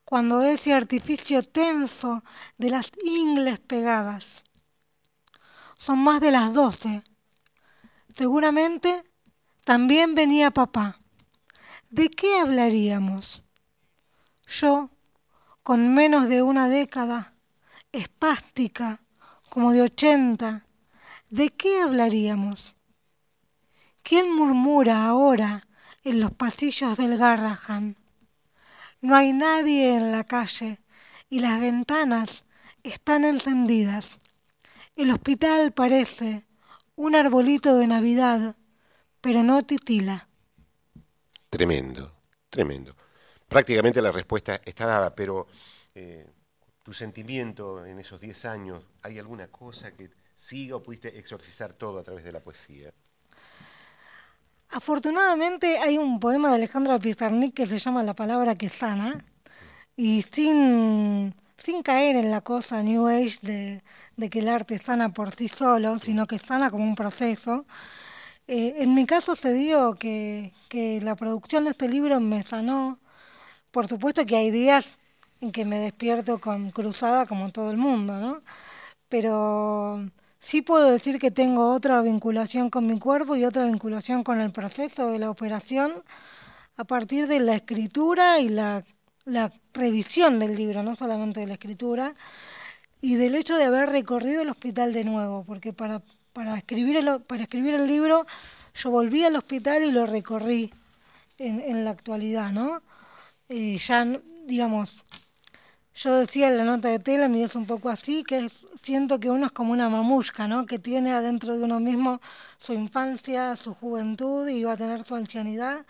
cuando 0.03 0.41
ese 0.41 0.73
artificio 0.73 1.43
tenso 1.43 2.21
de 2.57 2.71
las 2.71 2.91
ingles 3.05 3.57
pegadas. 3.57 4.43
Son 5.77 5.97
más 5.99 6.19
de 6.19 6.31
las 6.31 6.53
doce. 6.53 7.03
Seguramente 8.13 9.01
también 9.63 10.13
venía 10.13 10.51
papá. 10.51 10.99
¿De 11.89 12.09
qué 12.09 12.37
hablaríamos? 12.37 13.43
Yo, 14.51 14.89
con 15.63 15.93
menos 15.93 16.27
de 16.27 16.41
una 16.41 16.67
década, 16.67 17.33
espástica, 17.93 19.01
como 19.49 19.71
de 19.71 19.81
ochenta, 19.81 20.65
¿de 21.29 21.51
qué 21.51 21.79
hablaríamos? 21.79 22.75
¿Quién 24.03 24.35
murmura 24.35 25.05
ahora 25.05 25.67
en 26.03 26.19
los 26.19 26.31
pasillos 26.31 26.97
del 26.97 27.17
Garrahan? 27.17 27.95
No 28.99 29.15
hay 29.15 29.31
nadie 29.31 29.95
en 29.95 30.11
la 30.11 30.25
calle 30.25 30.81
y 31.29 31.39
las 31.39 31.57
ventanas 31.61 32.43
están 32.83 33.23
encendidas. 33.23 34.19
El 34.97 35.11
hospital 35.11 35.71
parece 35.71 36.45
un 36.97 37.15
arbolito 37.15 37.77
de 37.77 37.87
Navidad, 37.87 38.57
pero 39.21 39.43
no 39.43 39.61
titila. 39.61 40.27
Tremendo, 41.49 42.13
tremendo 42.49 43.00
prácticamente 43.51 44.01
la 44.01 44.13
respuesta 44.13 44.61
está 44.63 44.85
dada, 44.85 45.13
pero 45.13 45.45
eh, 45.93 46.25
tu 46.83 46.93
sentimiento 46.93 47.85
en 47.85 47.99
esos 47.99 48.21
10 48.21 48.45
años, 48.45 48.81
¿hay 49.01 49.19
alguna 49.19 49.49
cosa 49.49 49.91
que 49.91 50.09
siga 50.33 50.77
o 50.77 50.81
pudiste 50.81 51.19
exorcizar 51.19 51.73
todo 51.73 51.99
a 51.99 52.03
través 52.03 52.23
de 52.23 52.31
la 52.31 52.39
poesía? 52.39 52.93
Afortunadamente 54.69 55.79
hay 55.79 55.97
un 55.97 56.21
poema 56.21 56.47
de 56.47 56.55
Alejandro 56.55 56.97
Pizarnik 56.97 57.53
que 57.53 57.67
se 57.67 57.77
llama 57.77 58.03
La 58.03 58.13
palabra 58.13 58.55
que 58.55 58.69
sana, 58.69 59.21
y 59.97 60.21
sin, 60.21 61.35
sin 61.61 61.83
caer 61.83 62.15
en 62.15 62.31
la 62.31 62.39
cosa 62.39 62.81
New 62.81 63.05
Age 63.05 63.37
de, 63.41 64.29
que 64.29 64.39
el 64.39 64.47
arte 64.47 64.79
sana 64.79 65.09
por 65.09 65.31
sí 65.31 65.49
solo, 65.49 65.99
sino 65.99 66.25
que 66.25 66.39
sana 66.39 66.71
como 66.71 66.85
un 66.85 66.95
proceso. 66.95 67.65
Eh, 68.47 68.75
en 68.77 68.95
mi 68.95 69.05
caso 69.05 69.35
se 69.35 69.53
dio 69.53 69.95
que, 69.95 70.53
que 70.69 71.01
la 71.01 71.17
producción 71.17 71.65
de 71.65 71.71
este 71.71 71.89
libro 71.89 72.21
me 72.21 72.43
sanó 72.43 73.00
por 73.71 73.87
supuesto 73.87 74.25
que 74.25 74.37
hay 74.37 74.51
días 74.51 74.97
en 75.41 75.51
que 75.51 75.65
me 75.65 75.79
despierto 75.79 76.39
con 76.39 76.71
cruzada 76.71 77.25
como 77.25 77.51
todo 77.51 77.71
el 77.71 77.77
mundo, 77.77 78.19
¿no? 78.19 78.41
Pero 79.09 80.09
sí 80.39 80.61
puedo 80.61 80.91
decir 80.91 81.19
que 81.19 81.31
tengo 81.31 81.73
otra 81.73 82.01
vinculación 82.01 82.69
con 82.69 82.87
mi 82.87 82.99
cuerpo 82.99 83.35
y 83.35 83.45
otra 83.45 83.65
vinculación 83.65 84.23
con 84.23 84.41
el 84.41 84.51
proceso 84.51 85.09
de 85.09 85.19
la 85.19 85.29
operación 85.29 86.03
a 86.77 86.83
partir 86.85 87.27
de 87.27 87.39
la 87.39 87.55
escritura 87.55 88.39
y 88.39 88.49
la, 88.49 88.83
revisión 89.73 90.39
del 90.39 90.55
libro, 90.55 90.83
no 90.83 90.95
solamente 90.95 91.41
de 91.41 91.47
la 91.47 91.53
escritura, 91.53 92.15
y 93.01 93.15
del 93.15 93.35
hecho 93.35 93.55
de 93.57 93.65
haber 93.65 93.89
recorrido 93.89 94.41
el 94.41 94.49
hospital 94.49 94.93
de 94.93 95.03
nuevo, 95.03 95.43
porque 95.45 95.73
para, 95.73 96.01
escribir 96.57 96.97
el 96.97 97.87
libro 97.87 98.25
yo 98.73 98.91
volví 98.91 99.23
al 99.23 99.35
hospital 99.35 99.83
y 99.83 99.91
lo 99.91 100.05
recorrí 100.05 100.73
en, 101.37 101.59
en 101.61 101.85
la 101.85 101.91
actualidad, 101.91 102.51
¿no? 102.51 102.81
Ya, 103.51 104.05
digamos, 104.45 105.03
yo 105.93 106.15
decía 106.15 106.47
en 106.47 106.57
la 106.57 106.63
nota 106.63 106.87
de 106.87 106.99
tela, 106.99 107.27
y 107.27 107.43
es 107.43 107.55
un 107.55 107.65
poco 107.65 107.89
así, 107.89 108.23
que 108.23 108.49
siento 108.81 109.19
que 109.19 109.29
uno 109.29 109.47
es 109.47 109.51
como 109.51 109.73
una 109.73 109.89
mamushka, 109.89 110.47
¿no? 110.47 110.65
Que 110.65 110.79
tiene 110.79 111.11
adentro 111.11 111.57
de 111.57 111.63
uno 111.65 111.79
mismo 111.81 112.21
su 112.57 112.73
infancia, 112.73 113.55
su 113.57 113.73
juventud 113.73 114.47
y 114.47 114.63
va 114.63 114.73
a 114.73 114.77
tener 114.77 115.03
su 115.03 115.15
ancianidad, 115.15 115.85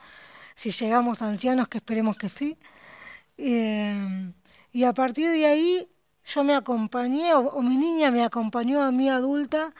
si 0.56 0.72
llegamos 0.72 1.22
ancianos, 1.22 1.68
que 1.68 1.78
esperemos 1.78 2.18
que 2.18 2.30
sí. 2.30 2.58
Eh, 3.38 4.34
y 4.72 4.84
a 4.84 4.94
partir 4.94 5.32
de 5.32 5.46
ahí 5.46 5.90
yo 6.26 6.44
me 6.44 6.56
acompañé, 6.56 7.34
o, 7.36 7.62
mi 7.62 7.78
niña 7.78 8.12
me 8.12 8.24
acompañó 8.24 8.82
a 8.84 8.92
mi 8.92 9.10
adulta 9.10 9.72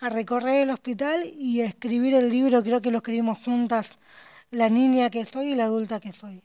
a 0.00 0.08
recorrer 0.08 0.62
el 0.62 0.70
hospital 0.70 1.24
y 1.26 1.60
a 1.62 1.66
escribir 1.66 2.14
el 2.14 2.28
libro, 2.30 2.62
creo 2.62 2.80
que 2.82 2.90
lo 2.90 2.98
escribimos 2.98 3.38
juntas, 3.38 3.98
la 4.50 4.68
niña 4.68 5.10
que 5.10 5.24
soy 5.24 5.52
y 5.52 5.54
la 5.54 5.64
adulta 5.64 6.00
que 6.00 6.12
soy. 6.12 6.42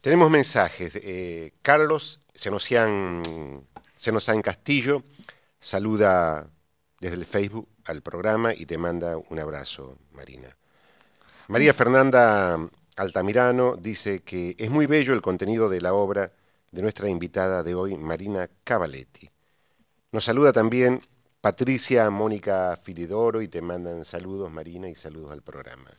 Tenemos 0.00 0.30
mensajes. 0.30 0.92
Eh, 1.02 1.52
Carlos 1.62 2.20
Senosian, 2.34 3.22
Senosian 3.96 4.42
Castillo 4.42 5.02
saluda 5.58 6.48
desde 7.00 7.16
el 7.16 7.24
Facebook 7.24 7.68
al 7.84 8.02
programa 8.02 8.54
y 8.54 8.66
te 8.66 8.78
manda 8.78 9.16
un 9.16 9.38
abrazo, 9.38 9.98
Marina. 10.12 10.56
María 11.48 11.72
Fernanda 11.72 12.58
Altamirano 12.96 13.76
dice 13.76 14.20
que 14.20 14.54
es 14.58 14.70
muy 14.70 14.86
bello 14.86 15.12
el 15.12 15.22
contenido 15.22 15.68
de 15.68 15.80
la 15.80 15.94
obra 15.94 16.32
de 16.70 16.82
nuestra 16.82 17.08
invitada 17.08 17.62
de 17.62 17.74
hoy, 17.74 17.96
Marina 17.96 18.48
Cavaletti. 18.64 19.30
Nos 20.12 20.24
saluda 20.24 20.52
también 20.52 21.00
Patricia 21.40 22.10
Mónica 22.10 22.78
Filidoro 22.82 23.40
y 23.42 23.48
te 23.48 23.60
mandan 23.62 24.04
saludos, 24.04 24.50
Marina, 24.50 24.88
y 24.88 24.94
saludos 24.94 25.30
al 25.30 25.42
programa. 25.42 25.90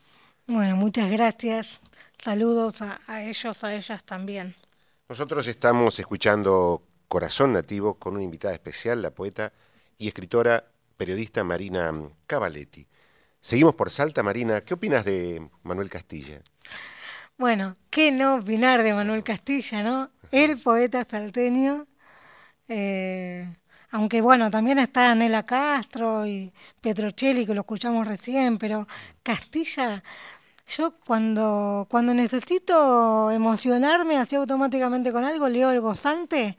Bueno, 0.45 0.75
muchas 0.75 1.09
gracias. 1.09 1.79
Saludos 2.23 2.81
a, 2.81 2.99
a 3.07 3.23
ellos, 3.23 3.63
a 3.63 3.73
ellas 3.73 4.03
también. 4.03 4.55
Nosotros 5.09 5.47
estamos 5.47 5.99
escuchando 5.99 6.83
Corazón 7.07 7.53
Nativo 7.53 7.95
con 7.95 8.15
una 8.15 8.23
invitada 8.23 8.53
especial, 8.53 9.01
la 9.01 9.11
poeta 9.11 9.53
y 9.97 10.07
escritora 10.07 10.65
periodista 10.97 11.43
Marina 11.43 11.93
Cavaletti. 12.25 12.85
Seguimos 13.39 13.75
por 13.75 13.89
Salta, 13.89 14.23
Marina. 14.23 14.61
¿Qué 14.61 14.73
opinas 14.73 15.05
de 15.05 15.47
Manuel 15.63 15.89
Castilla? 15.89 16.41
Bueno, 17.37 17.75
¿qué 17.89 18.11
no 18.11 18.35
opinar 18.35 18.83
de 18.83 18.93
Manuel 18.93 19.23
Castilla, 19.23 19.83
no? 19.83 20.11
El 20.31 20.57
poeta 20.57 21.05
salteño. 21.09 21.87
Eh, 22.67 23.47
aunque 23.91 24.21
bueno, 24.21 24.49
también 24.49 24.79
está 24.79 25.15
Nela 25.15 25.45
Castro 25.45 26.25
y 26.25 26.51
Petrocelli, 26.81 27.45
que 27.45 27.53
lo 27.53 27.61
escuchamos 27.61 28.05
recién, 28.05 28.57
pero 28.57 28.87
Castilla, 29.23 30.03
yo 30.67 30.93
cuando, 31.05 31.87
cuando 31.89 32.13
necesito 32.13 33.31
emocionarme 33.31 34.17
así 34.17 34.35
automáticamente 34.35 35.11
con 35.11 35.23
algo, 35.23 35.47
leo 35.47 35.71
el 35.71 35.81
gozante 35.81 36.57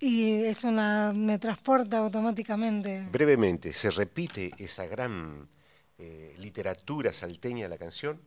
y 0.00 0.44
es 0.44 0.64
una 0.64 1.12
me 1.14 1.38
transporta 1.38 1.98
automáticamente. 1.98 3.06
Brevemente, 3.12 3.72
¿se 3.72 3.90
repite 3.90 4.50
esa 4.58 4.86
gran 4.86 5.46
eh, 5.98 6.34
literatura 6.38 7.12
salteña 7.12 7.64
de 7.64 7.68
la 7.68 7.78
canción 7.78 8.20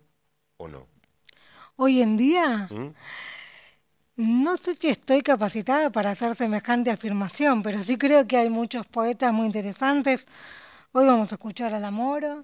o 0.58 0.67
no? 0.67 0.88
Hoy 1.76 2.02
en 2.02 2.15
día, 2.15 2.69
¿Mm? 2.69 2.93
no 4.17 4.58
sé 4.58 4.76
si 4.76 4.89
estoy 4.89 5.23
capacitada 5.23 5.91
para 5.91 6.12
hacer 6.12 6.36
semejante 6.36 6.91
afirmación, 6.91 7.63
pero 7.63 7.82
sí 7.82 7.97
creo 7.97 8.28
que 8.28 8.38
hay 8.38 8.49
muchos 8.49 8.86
poetas 8.86 9.34
muy 9.34 9.47
interesantes. 9.47 10.28
Hoy 10.91 11.06
vamos 11.06 11.32
a 11.32 11.36
escuchar 11.36 11.73
a 11.73 11.80
La 11.80 11.89
Moro, 11.89 12.43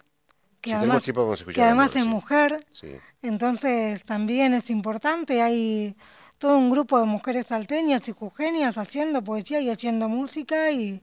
que 0.61 0.71
Si 0.71 0.75
además, 0.75 1.03
tiempo 1.03 1.21
vamos 1.23 1.39
a 1.39 1.41
escuchar 1.41 1.55
que 1.55 1.63
además 1.63 1.95
es 1.95 2.03
sí. 2.03 2.07
mujer, 2.07 2.65
Sí. 2.71 2.95
entonces 3.21 4.03
también 4.05 4.53
es 4.53 4.69
importante. 4.69 5.41
Hay 5.41 5.95
todo 6.37 6.57
un 6.57 6.69
grupo 6.69 6.99
de 6.99 7.05
mujeres 7.05 7.47
salteñas 7.47 8.07
y 8.07 8.11
jujeñas 8.11 8.77
haciendo 8.77 9.23
poesía 9.23 9.59
y 9.61 9.69
haciendo 9.69 10.09
música 10.09 10.71
y, 10.71 11.01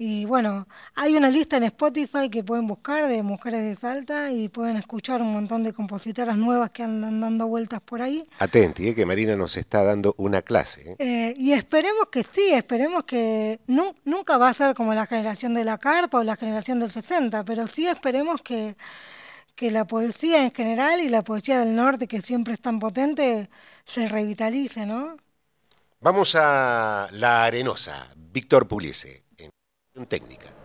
y 0.00 0.24
bueno, 0.26 0.68
hay 0.94 1.16
una 1.16 1.28
lista 1.28 1.56
en 1.56 1.64
Spotify 1.64 2.30
que 2.30 2.44
pueden 2.44 2.68
buscar 2.68 3.08
de 3.08 3.22
mujeres 3.24 3.62
de 3.62 3.74
Salta 3.74 4.30
y 4.30 4.48
pueden 4.48 4.76
escuchar 4.76 5.20
un 5.20 5.32
montón 5.32 5.64
de 5.64 5.72
compositoras 5.72 6.36
nuevas 6.36 6.70
que 6.70 6.84
andan 6.84 7.20
dando 7.20 7.48
vueltas 7.48 7.80
por 7.80 8.00
ahí. 8.00 8.24
Atenti, 8.38 8.88
eh, 8.88 8.94
que 8.94 9.04
Marina 9.04 9.34
nos 9.34 9.56
está 9.56 9.82
dando 9.82 10.14
una 10.16 10.42
clase. 10.42 10.92
eh. 10.92 10.96
Eh, 11.00 11.34
y 11.36 11.52
esperemos 11.52 12.06
que 12.12 12.22
sí, 12.22 12.50
esperemos 12.52 13.02
que 13.04 13.58
nu- 13.66 13.94
nunca 14.04 14.38
va 14.38 14.48
a 14.50 14.54
ser 14.54 14.74
como 14.74 14.94
la 14.94 15.04
generación 15.06 15.52
de 15.54 15.64
la 15.64 15.78
carpa 15.78 16.18
o 16.18 16.22
la 16.22 16.36
generación 16.36 16.78
del 16.78 16.92
60, 16.92 17.44
pero 17.44 17.66
sí 17.66 17.88
esperemos 17.88 18.40
que, 18.40 18.76
que 19.56 19.72
la 19.72 19.84
poesía 19.84 20.44
en 20.44 20.52
general 20.52 21.00
y 21.00 21.08
la 21.08 21.22
poesía 21.24 21.58
del 21.58 21.74
norte, 21.74 22.06
que 22.06 22.22
siempre 22.22 22.54
es 22.54 22.60
tan 22.60 22.78
potente, 22.78 23.50
se 23.84 24.06
revitalice, 24.06 24.86
¿no? 24.86 25.16
Vamos 26.00 26.36
a 26.36 27.08
La 27.10 27.44
Arenosa, 27.46 28.06
Víctor 28.16 28.68
Puliese, 28.68 29.24
en 29.27 29.27
técnica. 30.06 30.58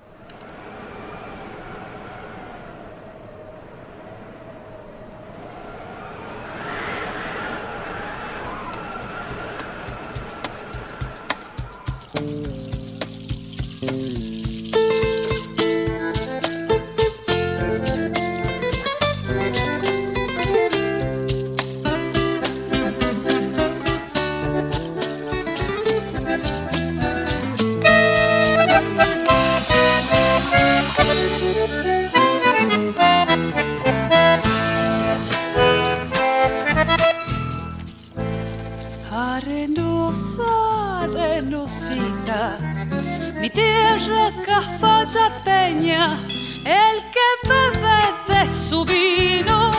Mi 43.43 43.49
tierra 43.49 44.32
cafayateña, 44.45 46.17
el 46.63 46.97
que 47.13 47.29
bebe 47.49 48.01
de 48.29 48.47
su 48.47 48.86
vino 48.86 49.69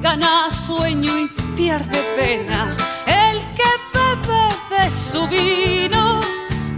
gana 0.00 0.50
sueño 0.50 1.16
y 1.16 1.28
pierde 1.54 2.00
pena. 2.16 2.76
El 3.06 3.38
que 3.54 3.70
bebe 3.94 4.46
de 4.72 4.90
su 4.90 5.24
vino 5.28 6.18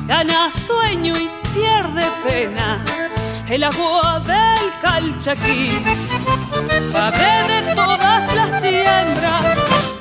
gana 0.06 0.50
sueño 0.50 1.14
y 1.16 1.30
pierde 1.54 2.04
pena. 2.22 2.84
El 3.48 3.64
agua 3.64 4.20
del 4.20 4.64
calchaquí 4.82 5.82
padre 6.92 7.62
de 7.64 7.74
todas 7.74 8.34
las 8.34 8.60
siembras. 8.60 9.44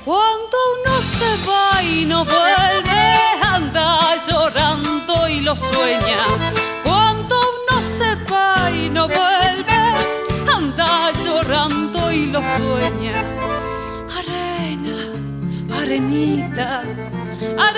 Cuando 0.03 0.57
uno 0.75 0.93
se 1.17 1.29
va 1.47 1.81
y 1.81 2.03
no 2.03 2.25
vuelve, 2.25 2.86
llorando 4.25 5.27
y 5.27 5.41
lo 5.41 5.55
sueña. 5.55 6.23
Cuando 6.83 7.35
uno 7.35 7.83
se 7.97 8.15
va 8.31 8.71
y 8.71 8.89
no 8.89 9.07
vuelve, 9.07 9.81
anda 10.51 11.11
llorando 11.23 12.11
y 12.11 12.27
lo 12.27 12.41
sueña. 12.41 13.23
Arena, 14.17 14.97
arenita, 15.79 16.83
arena 17.57 17.76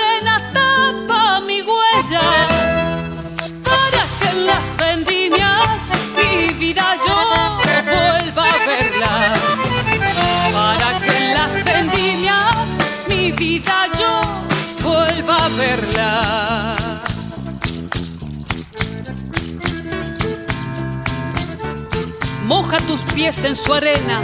Moja 22.70 22.86
tus 22.86 23.02
pies 23.16 23.44
en 23.46 23.56
su 23.56 23.74
arena, 23.74 24.22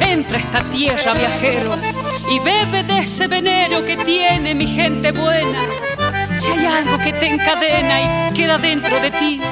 entra 0.00 0.38
a 0.38 0.40
esta 0.40 0.64
tierra 0.70 1.12
viajero 1.12 1.76
y 2.30 2.38
bebe 2.38 2.84
de 2.84 3.00
ese 3.00 3.26
veneno 3.26 3.84
que 3.84 3.98
tiene 3.98 4.54
mi 4.54 4.66
gente 4.66 5.12
buena. 5.12 5.60
Si 6.34 6.46
hay 6.52 6.64
algo 6.64 6.96
que 7.04 7.12
te 7.12 7.26
encadena 7.26 8.30
y 8.30 8.32
queda 8.32 8.56
dentro 8.56 8.98
de 8.98 9.10
ti, 9.10 9.42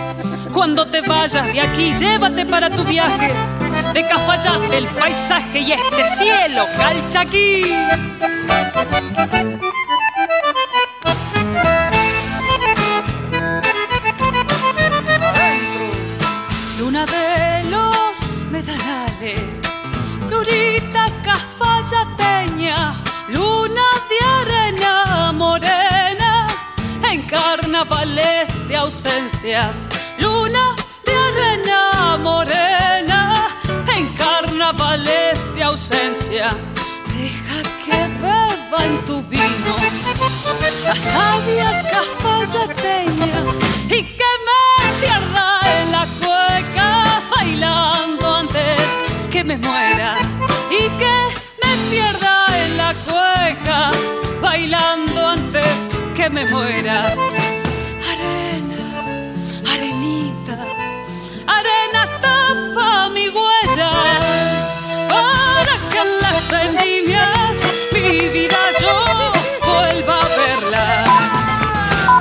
cuando 0.54 0.86
te 0.86 1.02
vayas 1.02 1.52
de 1.52 1.60
aquí, 1.60 1.92
llévate 1.92 2.46
para 2.46 2.70
tu 2.70 2.82
viaje 2.82 3.30
de 3.92 4.08
Cafayate 4.08 4.78
el 4.78 4.86
paisaje 4.86 5.58
y 5.58 5.72
este 5.72 6.06
cielo 6.16 6.64
calchaquí. 6.78 7.74
Luna 29.42 30.76
de 31.06 31.12
arena 31.14 32.18
morena, 32.18 33.48
en 33.96 34.14
carnavales 34.14 35.38
de 35.54 35.62
ausencia. 35.62 36.50
Deja 37.06 37.62
que 37.82 37.96
beba 38.20 38.84
en 38.84 39.02
tu 39.06 39.22
vino 39.22 39.76
la 40.84 40.94
sabia 40.94 41.82
cafayateña 41.90 43.44
y 43.88 44.02
que 44.02 44.30
me 44.46 45.00
pierda 45.00 45.60
en 45.80 45.92
la 45.92 46.06
cueca 46.20 47.22
bailando 47.34 48.34
antes 48.34 48.78
que 49.30 49.42
me 49.42 49.56
muera 49.56 50.19
líneas 67.00 67.58
mi 67.92 68.28
vida 68.28 68.58
yo 68.80 69.32
vuelva 69.66 70.20
a 70.20 70.28
verla. 70.28 71.04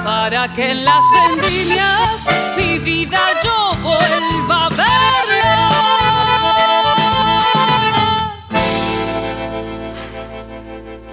Para 0.04 0.54
que 0.54 0.72
en 0.72 0.86
las 0.86 1.04
vendimias 1.12 2.28
mi 2.58 2.80
vida 2.80 3.20
yo 3.44 3.72
vuelva 3.82 4.66
a 4.66 4.70
verla. 4.70 4.86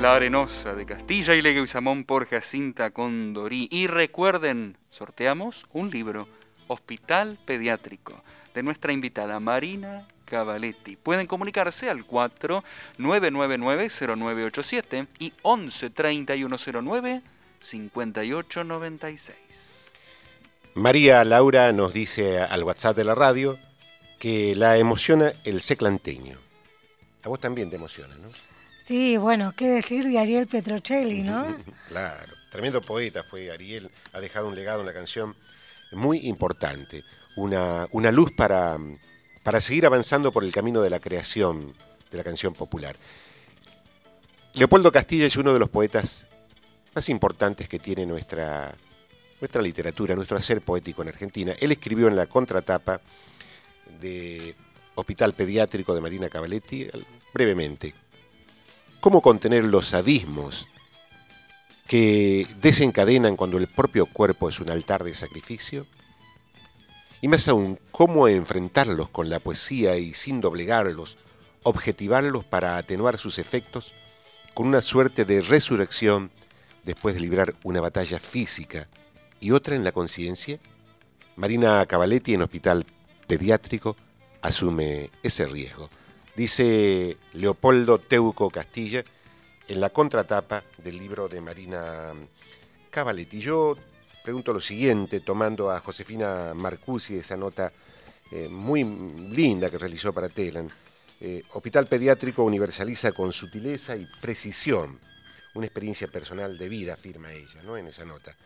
La 0.00 0.14
Arenosa 0.14 0.74
de 0.74 0.86
Castilla 0.86 1.34
y 1.34 1.42
Leguizamón 1.42 2.04
por 2.04 2.28
Jacinta 2.28 2.90
Condorí. 2.90 3.68
Y 3.70 3.86
recuerden, 3.86 4.76
sorteamos 4.90 5.66
un 5.72 5.90
libro, 5.90 6.28
Hospital 6.68 7.38
Pediátrico, 7.44 8.22
de 8.54 8.62
nuestra 8.62 8.92
invitada 8.92 9.40
Marina 9.40 10.06
Cavaletti. 10.26 10.96
Pueden 10.96 11.26
comunicarse 11.26 11.88
al 11.88 12.04
4 12.04 12.62
0987 12.98 15.06
y 15.18 15.32
11 15.40 15.90
3109 15.90 17.22
5896. 17.60 19.86
María 20.74 21.24
Laura 21.24 21.72
nos 21.72 21.94
dice 21.94 22.40
al 22.40 22.62
WhatsApp 22.62 22.98
de 22.98 23.04
la 23.04 23.14
radio 23.14 23.58
que 24.18 24.54
la 24.54 24.76
emociona 24.76 25.32
el 25.44 25.62
seclanteño. 25.62 26.38
A 27.22 27.28
vos 27.28 27.40
también 27.40 27.70
te 27.70 27.76
emociona, 27.76 28.14
¿no? 28.16 28.28
Sí, 28.84 29.16
bueno, 29.16 29.54
qué 29.56 29.68
decir 29.68 30.04
de 30.04 30.18
Ariel 30.18 30.46
Petrocelli, 30.46 31.22
¿no? 31.22 31.56
claro, 31.88 32.32
tremendo 32.50 32.80
poeta 32.80 33.24
fue 33.24 33.50
Ariel, 33.50 33.90
ha 34.12 34.20
dejado 34.20 34.46
un 34.46 34.54
legado, 34.54 34.82
una 34.82 34.92
canción 34.92 35.34
muy 35.92 36.26
importante, 36.26 37.02
una, 37.36 37.88
una 37.90 38.12
luz 38.12 38.30
para, 38.36 38.78
para 39.46 39.60
seguir 39.60 39.86
avanzando 39.86 40.32
por 40.32 40.42
el 40.42 40.50
camino 40.50 40.82
de 40.82 40.90
la 40.90 40.98
creación 40.98 41.72
de 42.10 42.18
la 42.18 42.24
canción 42.24 42.52
popular. 42.52 42.96
Leopoldo 44.54 44.90
Castilla 44.90 45.24
es 45.24 45.36
uno 45.36 45.52
de 45.52 45.60
los 45.60 45.68
poetas 45.68 46.26
más 46.96 47.08
importantes 47.08 47.68
que 47.68 47.78
tiene 47.78 48.04
nuestra, 48.06 48.74
nuestra 49.40 49.62
literatura, 49.62 50.16
nuestro 50.16 50.36
hacer 50.36 50.62
poético 50.62 51.02
en 51.02 51.10
Argentina. 51.10 51.54
Él 51.60 51.70
escribió 51.70 52.08
en 52.08 52.16
la 52.16 52.26
contratapa 52.26 53.00
de 54.00 54.56
Hospital 54.96 55.32
Pediátrico 55.34 55.94
de 55.94 56.00
Marina 56.00 56.28
Cavaletti, 56.28 56.88
brevemente, 57.32 57.94
cómo 58.98 59.22
contener 59.22 59.62
los 59.62 59.94
abismos 59.94 60.66
que 61.86 62.48
desencadenan 62.60 63.36
cuando 63.36 63.58
el 63.58 63.68
propio 63.68 64.06
cuerpo 64.06 64.48
es 64.48 64.58
un 64.58 64.70
altar 64.70 65.04
de 65.04 65.14
sacrificio, 65.14 65.86
y 67.20 67.28
más 67.28 67.48
aún, 67.48 67.78
cómo 67.90 68.28
enfrentarlos 68.28 69.08
con 69.08 69.28
la 69.30 69.40
poesía 69.40 69.96
y 69.96 70.14
sin 70.14 70.40
doblegarlos, 70.40 71.16
objetivarlos 71.62 72.44
para 72.44 72.76
atenuar 72.76 73.18
sus 73.18 73.38
efectos 73.38 73.94
con 74.54 74.66
una 74.66 74.80
suerte 74.80 75.24
de 75.24 75.40
resurrección 75.40 76.30
después 76.84 77.14
de 77.14 77.20
librar 77.20 77.54
una 77.62 77.80
batalla 77.80 78.18
física 78.18 78.88
y 79.40 79.50
otra 79.50 79.76
en 79.76 79.84
la 79.84 79.92
conciencia? 79.92 80.58
Marina 81.36 81.84
Cavaletti 81.86 82.34
en 82.34 82.42
Hospital 82.42 82.86
Pediátrico 83.26 83.96
asume 84.42 85.10
ese 85.22 85.46
riesgo. 85.46 85.90
Dice 86.36 87.16
Leopoldo 87.32 87.98
Teuco 87.98 88.50
Castilla 88.50 89.04
en 89.68 89.80
la 89.80 89.90
contratapa 89.90 90.62
del 90.78 90.98
libro 90.98 91.28
de 91.28 91.40
Marina 91.40 92.12
Cavaletti. 92.90 93.40
Yo 93.40 93.76
pregunto 94.26 94.52
lo 94.52 94.60
siguiente, 94.60 95.20
tomando 95.20 95.70
a 95.70 95.78
Josefina 95.78 96.52
Marcusi 96.52 97.14
esa 97.14 97.36
nota 97.36 97.72
eh, 98.32 98.48
muy 98.48 98.82
linda 98.82 99.70
que 99.70 99.78
realizó 99.78 100.12
para 100.12 100.28
Telan. 100.28 100.68
Eh, 101.20 101.44
Hospital 101.52 101.86
Pediátrico 101.86 102.42
universaliza 102.42 103.12
con 103.12 103.32
sutileza 103.32 103.96
y 103.96 104.04
precisión 104.20 104.98
una 105.54 105.66
experiencia 105.66 106.08
personal 106.08 106.58
de 106.58 106.68
vida, 106.68 106.94
afirma 106.94 107.32
ella, 107.32 107.62
¿no? 107.62 107.76
En 107.76 107.86
esa 107.86 108.04
nota. 108.04 108.36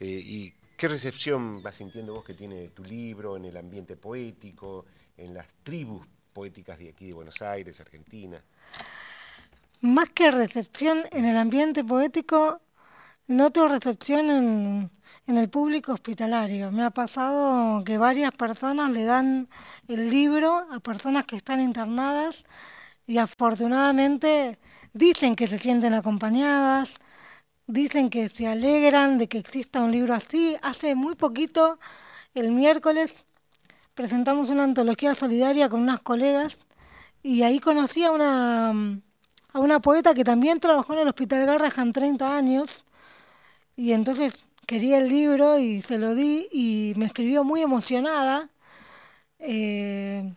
Eh, 0.00 0.06
¿Y 0.06 0.54
qué 0.74 0.88
recepción 0.88 1.62
vas 1.62 1.74
sintiendo 1.74 2.14
vos 2.14 2.24
que 2.24 2.32
tiene 2.32 2.68
tu 2.68 2.82
libro 2.82 3.36
en 3.36 3.44
el 3.44 3.58
ambiente 3.58 3.94
poético, 3.98 4.86
en 5.18 5.34
las 5.34 5.46
tribus 5.62 6.06
poéticas 6.32 6.78
de 6.78 6.88
aquí 6.88 7.08
de 7.08 7.12
Buenos 7.12 7.42
Aires, 7.42 7.78
Argentina? 7.78 8.42
Más 9.82 10.08
que 10.14 10.30
recepción 10.30 11.02
en 11.12 11.26
el 11.26 11.36
ambiente 11.36 11.84
poético, 11.84 12.62
noto 13.28 13.68
recepción 13.68 14.30
en, 14.30 14.90
en 15.26 15.38
el 15.38 15.48
público 15.48 15.92
hospitalario. 15.92 16.70
Me 16.72 16.84
ha 16.84 16.90
pasado 16.90 17.82
que 17.84 17.98
varias 17.98 18.32
personas 18.32 18.90
le 18.90 19.04
dan 19.04 19.48
el 19.88 20.10
libro 20.10 20.66
a 20.70 20.80
personas 20.80 21.24
que 21.24 21.36
están 21.36 21.60
internadas 21.60 22.44
y 23.06 23.18
afortunadamente 23.18 24.58
dicen 24.92 25.36
que 25.36 25.48
se 25.48 25.58
sienten 25.58 25.94
acompañadas, 25.94 26.90
dicen 27.66 28.10
que 28.10 28.28
se 28.28 28.46
alegran 28.46 29.18
de 29.18 29.28
que 29.28 29.38
exista 29.38 29.82
un 29.82 29.92
libro 29.92 30.14
así. 30.14 30.56
Hace 30.62 30.94
muy 30.94 31.16
poquito, 31.16 31.78
el 32.34 32.52
miércoles, 32.52 33.24
presentamos 33.94 34.50
una 34.50 34.64
antología 34.64 35.14
solidaria 35.14 35.68
con 35.68 35.80
unas 35.80 36.00
colegas 36.00 36.58
y 37.22 37.42
ahí 37.42 37.58
conocí 37.60 38.04
a 38.04 38.12
una, 38.12 38.70
a 39.52 39.58
una 39.58 39.80
poeta 39.80 40.14
que 40.14 40.24
también 40.24 40.60
trabajó 40.60 40.94
en 40.94 41.00
el 41.00 41.08
Hospital 41.08 41.46
Garrahan 41.46 41.92
30 41.92 42.36
años 42.36 42.86
y 43.76 43.92
entonces 43.92 44.44
quería 44.66 44.98
el 44.98 45.08
libro 45.08 45.58
y 45.58 45.82
se 45.82 45.98
lo 45.98 46.14
di 46.14 46.48
y 46.52 46.94
me 46.96 47.06
escribió 47.06 47.44
muy 47.44 47.62
emocionada. 47.62 48.50
Eh, 49.38 50.34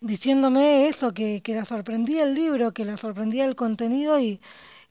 diciéndome 0.00 0.88
eso, 0.88 1.14
que, 1.14 1.42
que 1.42 1.54
la 1.54 1.64
sorprendía 1.64 2.24
el 2.24 2.34
libro, 2.34 2.72
que 2.72 2.84
la 2.84 2.96
sorprendía 2.96 3.44
el 3.44 3.56
contenido 3.56 4.18
y 4.20 4.40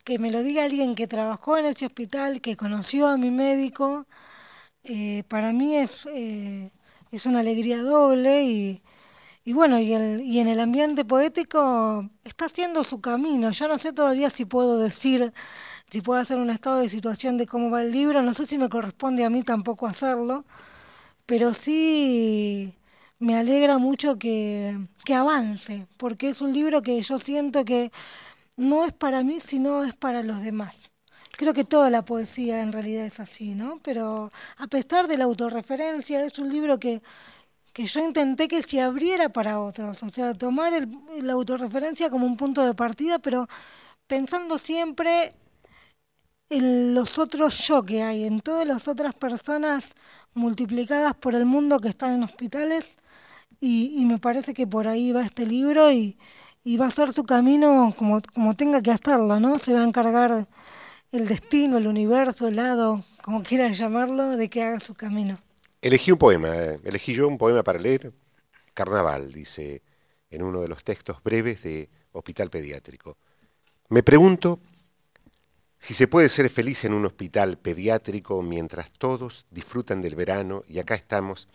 que 0.04 0.20
me 0.20 0.32
lo 0.32 0.44
diga 0.44 0.64
alguien 0.66 0.96
que 0.96 1.08
trabajó 1.08 1.58
en 1.58 1.66
ese 1.68 1.86
hospital, 1.86 2.42
que 2.42 2.58
conoció 2.58 3.08
a 3.08 3.18
mi 3.18 3.30
médico, 3.32 4.08
eh, 4.84 5.24
para 5.30 5.54
mí 5.54 5.78
es, 5.78 6.08
eh, 6.14 6.72
es 7.12 7.26
una 7.26 7.42
alegría 7.42 7.82
doble 7.84 8.44
y, 8.44 8.84
y 9.46 9.54
bueno, 9.54 9.80
y, 9.80 9.94
el, 9.94 10.22
y 10.22 10.40
en 10.40 10.48
el 10.50 10.60
ambiente 10.60 11.06
poético 11.06 12.10
está 12.24 12.46
haciendo 12.46 12.84
su 12.84 13.02
camino. 13.02 13.52
Yo 13.52 13.68
no 13.68 13.80
sé 13.80 13.94
todavía 13.94 14.30
si 14.30 14.46
puedo 14.46 14.80
decir, 14.80 15.34
si 15.92 16.02
puedo 16.02 16.20
hacer 16.20 16.38
un 16.38 16.50
estado 16.50 16.80
de 16.80 16.90
situación 16.90 17.38
de 17.38 17.48
cómo 17.48 17.70
va 17.70 17.84
el 17.84 17.92
libro, 17.92 18.22
no 18.24 18.34
sé 18.34 18.46
si 18.48 18.58
me 18.58 18.70
corresponde 18.70 19.26
a 19.26 19.30
mí 19.30 19.44
tampoco 19.44 19.88
hacerlo, 19.88 20.46
pero 21.26 21.54
sí 21.54 22.76
me 23.20 23.38
alegra 23.38 23.78
mucho 23.78 24.18
que, 24.20 24.80
que 25.06 25.16
avance, 25.16 25.88
porque 25.98 26.30
es 26.30 26.42
un 26.42 26.54
libro 26.54 26.82
que 26.82 27.02
yo 27.02 27.20
siento 27.20 27.66
que 27.66 27.92
no 28.58 28.86
es 28.86 28.94
para 28.94 29.24
mí, 29.24 29.40
sino 29.42 29.84
es 29.84 29.96
para 29.96 30.24
los 30.24 30.42
demás. 30.44 30.76
Creo 31.38 31.54
que 31.54 31.64
toda 31.66 31.90
la 31.90 32.06
poesía 32.06 32.62
en 32.62 32.72
realidad 32.74 33.06
es 33.06 33.20
así, 33.20 33.56
¿no? 33.56 33.80
Pero 33.84 34.32
a 34.58 34.68
pesar 34.68 35.08
de 35.08 35.18
la 35.18 35.26
autorreferencia, 35.26 36.24
es 36.26 36.40
un 36.40 36.50
libro 36.54 36.80
que, 36.80 37.02
que 37.74 37.86
yo 37.88 38.06
intenté 38.06 38.48
que 38.48 38.64
se 38.64 38.82
abriera 38.82 39.30
para 39.30 39.62
otros, 39.62 40.04
o 40.04 40.10
sea, 40.10 40.34
tomar 40.34 40.74
el, 40.74 40.90
la 41.22 41.34
autorreferencia 41.34 42.10
como 42.10 42.26
un 42.26 42.38
punto 42.38 42.64
de 42.66 42.74
partida, 42.76 43.20
pero 43.20 43.48
pensando 44.08 44.58
siempre 44.58 45.36
los 46.60 47.18
otros 47.18 47.66
yo 47.68 47.84
que 47.84 48.04
hay, 48.04 48.26
en 48.26 48.42
todas 48.42 48.68
las 48.68 48.88
otras 48.88 49.16
personas 49.16 49.94
multiplicadas 50.34 51.16
por 51.16 51.36
el 51.36 51.46
mundo 51.46 51.80
que 51.80 51.90
están 51.90 52.16
en 52.16 52.24
hospitales 52.24 52.96
y, 53.60 54.04
me 54.06 54.18
parece 54.18 54.54
que 54.54 54.66
por 54.66 54.88
ahí 54.88 55.12
va 55.12 55.22
este 55.22 55.46
libro 55.46 55.92
y, 55.92 56.18
va 56.80 56.88
a 56.88 56.92
ser 56.92 57.14
su 57.14 57.24
camino 57.24 57.94
como, 57.98 58.22
como 58.34 58.56
tenga 58.56 58.82
que 58.82 58.92
hacerlo, 58.92 59.40
¿no? 59.40 59.60
Se 59.60 59.74
va 59.74 59.82
a 59.82 59.84
encargar 59.84 60.48
el 61.12 61.28
destino, 61.28 61.78
el 61.78 61.88
universo, 61.88 62.48
el 62.48 62.56
lado, 62.56 63.04
como 63.24 63.44
quieran 63.44 63.74
llamarlo, 63.74 64.38
de 64.38 64.50
que 64.50 64.64
haga 64.64 64.80
su 64.80 64.94
camino. 64.94 65.38
Elegí 65.82 66.12
un 66.12 66.18
poema, 66.18 66.50
eh, 66.56 66.80
elegí 66.84 67.14
yo 67.14 67.28
un 67.28 67.38
poema 67.38 67.64
para 67.64 67.80
leer, 67.80 68.12
Carnaval, 68.74 69.32
dice 69.32 69.82
en 70.30 70.44
uno 70.44 70.62
de 70.62 70.68
los 70.68 70.84
textos 70.84 71.22
breves 71.24 71.64
de 71.64 71.90
Hospital 72.14 72.50
Pediátrico. 72.50 73.18
Me 73.90 74.04
pregunto 74.04 74.60
si 75.82 75.96
se 75.96 76.08
puede 76.08 76.30
ser 76.30 76.48
feliz 76.52 76.86
en 76.86 76.94
un 76.94 77.08
hospital 77.08 77.58
pediátrico 77.58 78.44
mientras 78.44 78.92
todos 78.92 79.48
disfrutan 79.50 80.00
del 80.00 80.16
verano 80.16 80.64
y 80.70 80.78
acá 80.78 80.94
estamos 80.94 81.50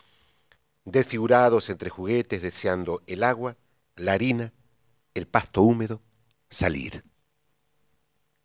desfigurados 0.84 1.70
entre 1.70 1.90
juguetes, 1.90 2.42
deseando 2.42 3.04
el 3.06 3.22
agua, 3.22 3.56
la 3.94 4.14
harina, 4.14 4.52
el 5.14 5.28
pasto 5.28 5.62
húmedo, 5.62 6.02
salir. 6.50 7.04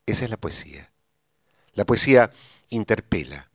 Esa 0.05 0.25
es 0.25 0.29
la 0.29 0.37
poesía. 0.37 0.91
La 1.73 1.83
poesía 1.83 2.29
interpela, 2.69 3.49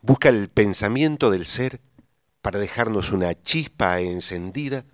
busca 0.00 0.28
el 0.28 0.48
pensamiento 0.50 1.32
del 1.32 1.46
ser 1.46 1.80
para 2.42 2.60
dejarnos 2.60 3.10
una 3.10 3.34
chispa 3.42 4.00
encendida 4.00 4.84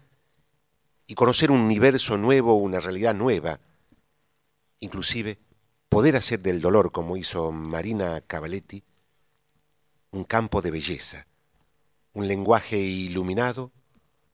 y 1.07 1.14
conocer 1.14 1.50
un 1.50 1.61
universo 1.61 2.16
nuevo, 2.16 2.54
una 2.54 2.80
realidad 2.80 3.14
nueva, 3.14 3.61
inclusive 4.85 5.38
poder 5.88 6.16
hacer 6.16 6.40
del 6.40 6.61
dolor, 6.61 6.92
como 6.92 7.16
hizo 7.16 7.53
Marina 7.53 8.20
Cavaletti, 8.20 8.85
un 10.11 10.25
campo 10.25 10.62
de 10.62 10.70
belleza 10.70 11.27
un 12.14 12.29
lenguaje 12.29 12.79
iluminado 12.79 13.73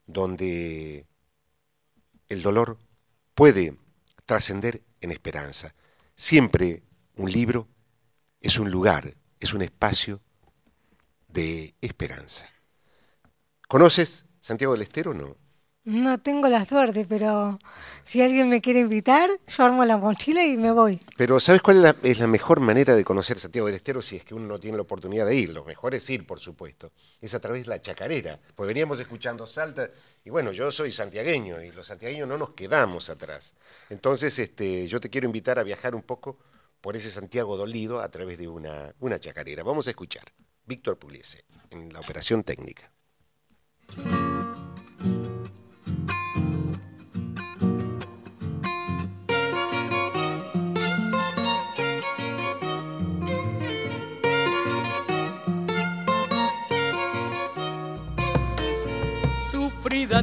donde 0.06 1.06
el 2.28 2.42
dolor 2.42 2.78
puede 3.34 3.76
trascender 4.26 4.82
en 5.00 5.10
esperanza. 5.10 5.74
Siempre 6.14 6.82
un 7.16 7.30
libro 7.32 7.68
es 8.40 8.58
un 8.58 8.70
lugar, 8.70 9.16
es 9.40 9.54
un 9.54 9.62
espacio 9.62 10.20
de 11.28 11.74
esperanza. 11.80 12.48
¿Conoces 13.66 14.26
Santiago 14.40 14.74
del 14.74 14.82
Estero 14.82 15.12
o 15.12 15.14
no? 15.14 15.36
No 15.84 16.20
tengo 16.20 16.46
la 16.48 16.66
suerte, 16.66 17.06
pero 17.08 17.58
si 18.04 18.20
alguien 18.20 18.50
me 18.50 18.60
quiere 18.60 18.80
invitar, 18.80 19.30
yo 19.48 19.64
armo 19.64 19.84
la 19.86 19.96
mochila 19.96 20.44
y 20.44 20.58
me 20.58 20.72
voy. 20.72 21.00
Pero 21.16 21.40
¿sabes 21.40 21.62
cuál 21.62 21.96
es 22.02 22.18
la, 22.18 22.26
mejor 22.26 22.60
manera 22.60 22.94
de 22.94 23.02
conocer 23.02 23.38
Santiago 23.38 23.66
del 23.66 23.76
Estero 23.76 24.02
si 24.02 24.16
es 24.16 24.24
que 24.24 24.34
uno 24.34 24.46
no 24.46 24.60
tiene 24.60 24.76
la 24.76 24.82
oportunidad 24.82 25.24
de 25.24 25.36
ir? 25.36 25.48
Lo 25.48 25.64
mejor 25.64 25.94
es 25.94 26.08
ir, 26.10 26.26
por 26.26 26.38
supuesto. 26.38 26.92
Es 27.22 27.32
a 27.32 27.40
través 27.40 27.62
de 27.62 27.70
la 27.70 27.80
chacarera. 27.80 28.38
Pues 28.54 28.68
veníamos 28.68 29.00
escuchando 29.00 29.46
Salta 29.46 29.88
y 30.22 30.28
bueno, 30.28 30.52
yo 30.52 30.70
soy 30.70 30.92
santiagueño 30.92 31.62
y 31.62 31.72
los 31.72 31.86
santiagueños 31.86 32.28
no 32.28 32.36
nos 32.36 32.50
quedamos 32.50 33.08
atrás. 33.08 33.54
Entonces, 33.88 34.38
este, 34.38 34.86
yo 34.86 35.00
te 35.00 35.08
quiero 35.08 35.26
invitar 35.26 35.58
a 35.58 35.62
viajar 35.62 35.94
un 35.94 36.02
poco 36.02 36.36
por 36.82 36.94
ese 36.94 37.10
Santiago 37.10 37.56
dolido 37.56 38.00
a 38.00 38.10
través 38.10 38.36
de 38.36 38.48
una, 38.48 38.94
una 39.00 39.18
chacarera. 39.18 39.62
Vamos 39.62 39.86
a 39.86 39.90
escuchar. 39.90 40.24
Víctor 40.66 40.98
Pugliese, 40.98 41.44
en 41.70 41.90
la 41.90 42.00
operación 42.00 42.44
técnica. 42.44 42.92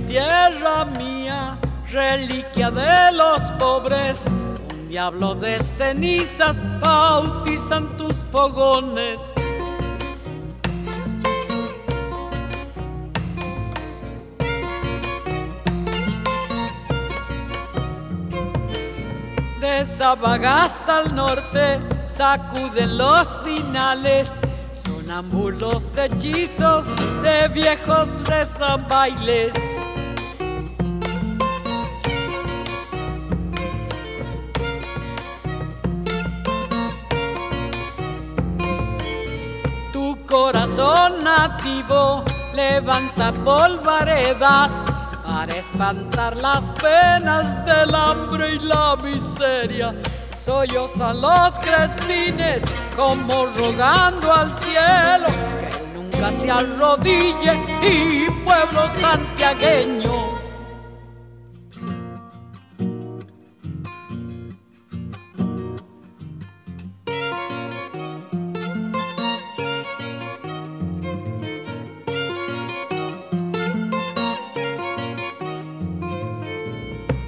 Tierra 0.08 0.86
mía, 0.86 1.58
reliquia 1.92 2.72
de 2.72 3.12
los 3.12 3.42
pobres, 3.60 4.18
un 4.72 4.88
diablo 4.88 5.36
de 5.36 5.62
cenizas 5.62 6.56
bautizan 6.80 7.98
tus 7.98 8.16
fogones. 8.32 9.20
De 19.60 19.86
Sabagasta 19.86 21.00
al 21.00 21.14
norte 21.14 21.80
sacuden 22.08 22.98
los 22.98 23.28
finales, 23.44 24.40
sonambulos 24.72 25.98
hechizos 25.98 26.86
de 27.22 27.50
viejos 27.50 28.08
rezan 28.26 28.88
bailes. 28.88 29.54
Corazón 40.78 41.24
nativo 41.24 42.24
levanta 42.54 43.32
polvaredas 43.44 44.72
para 45.26 45.56
espantar 45.56 46.38
las 46.38 46.70
penas 46.82 47.66
del 47.66 47.96
hambre 47.96 48.54
y 48.54 48.60
la 48.60 48.96
miseria. 48.96 49.96
Sollozan 50.40 51.20
los 51.20 51.58
crespines 51.60 52.64
como 52.96 53.48
rogando 53.58 54.32
al 54.32 54.54
cielo 54.60 55.28
que 55.60 55.80
nunca 55.96 56.32
se 56.40 56.52
arrodille 56.52 57.54
y 57.82 58.30
pueblo 58.46 58.88
santiagueño. 59.02 60.27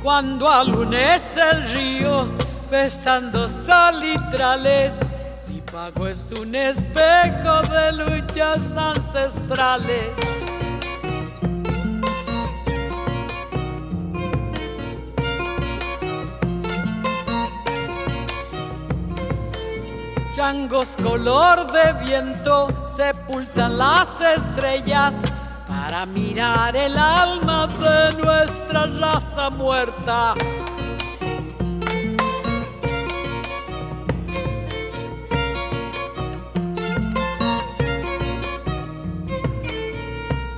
Cuando 0.01 0.47
alunece 0.47 1.41
el 1.51 1.69
río, 1.71 2.31
besando 2.71 3.49
salitrales, 3.49 4.97
mi 5.47 5.59
pago 5.59 6.07
es 6.07 6.31
un 6.31 6.55
espejo 6.55 7.61
de 7.63 7.91
luchas 7.91 8.77
ancestrales. 8.77 10.07
Changos 20.33 20.95
color 21.03 21.69
de 21.73 21.91
viento 22.05 22.87
sepultan 22.87 23.77
las 23.77 24.21
estrellas 24.21 25.13
para 25.89 26.05
mirar 26.05 26.75
el 26.75 26.95
alma 26.95 27.65
de 27.65 28.15
nuestra 28.21 28.85
raza 28.85 29.49
muerta. 29.49 30.35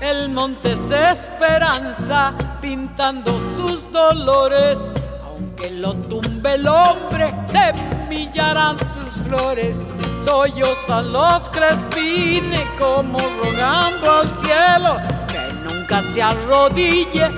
El 0.01 0.27
monte 0.31 0.73
es 0.73 0.91
esperanza 0.91 2.33
pintando 2.59 3.39
sus 3.55 3.89
dolores, 3.89 4.79
aunque 5.23 5.71
lo 5.71 5.93
tumbe 5.93 6.55
el 6.55 6.67
hombre, 6.67 7.33
semillarán 7.45 8.77
sus 8.79 9.13
flores. 9.25 9.87
Sollozan 10.23 11.11
los 11.11 11.49
crespines 11.49 12.69
como 12.77 13.17
rogando 13.17 14.11
al 14.11 14.35
cielo 14.37 14.97
que 15.27 15.53
nunca 15.53 16.01
se 16.03 16.21
arrodille 16.21 17.29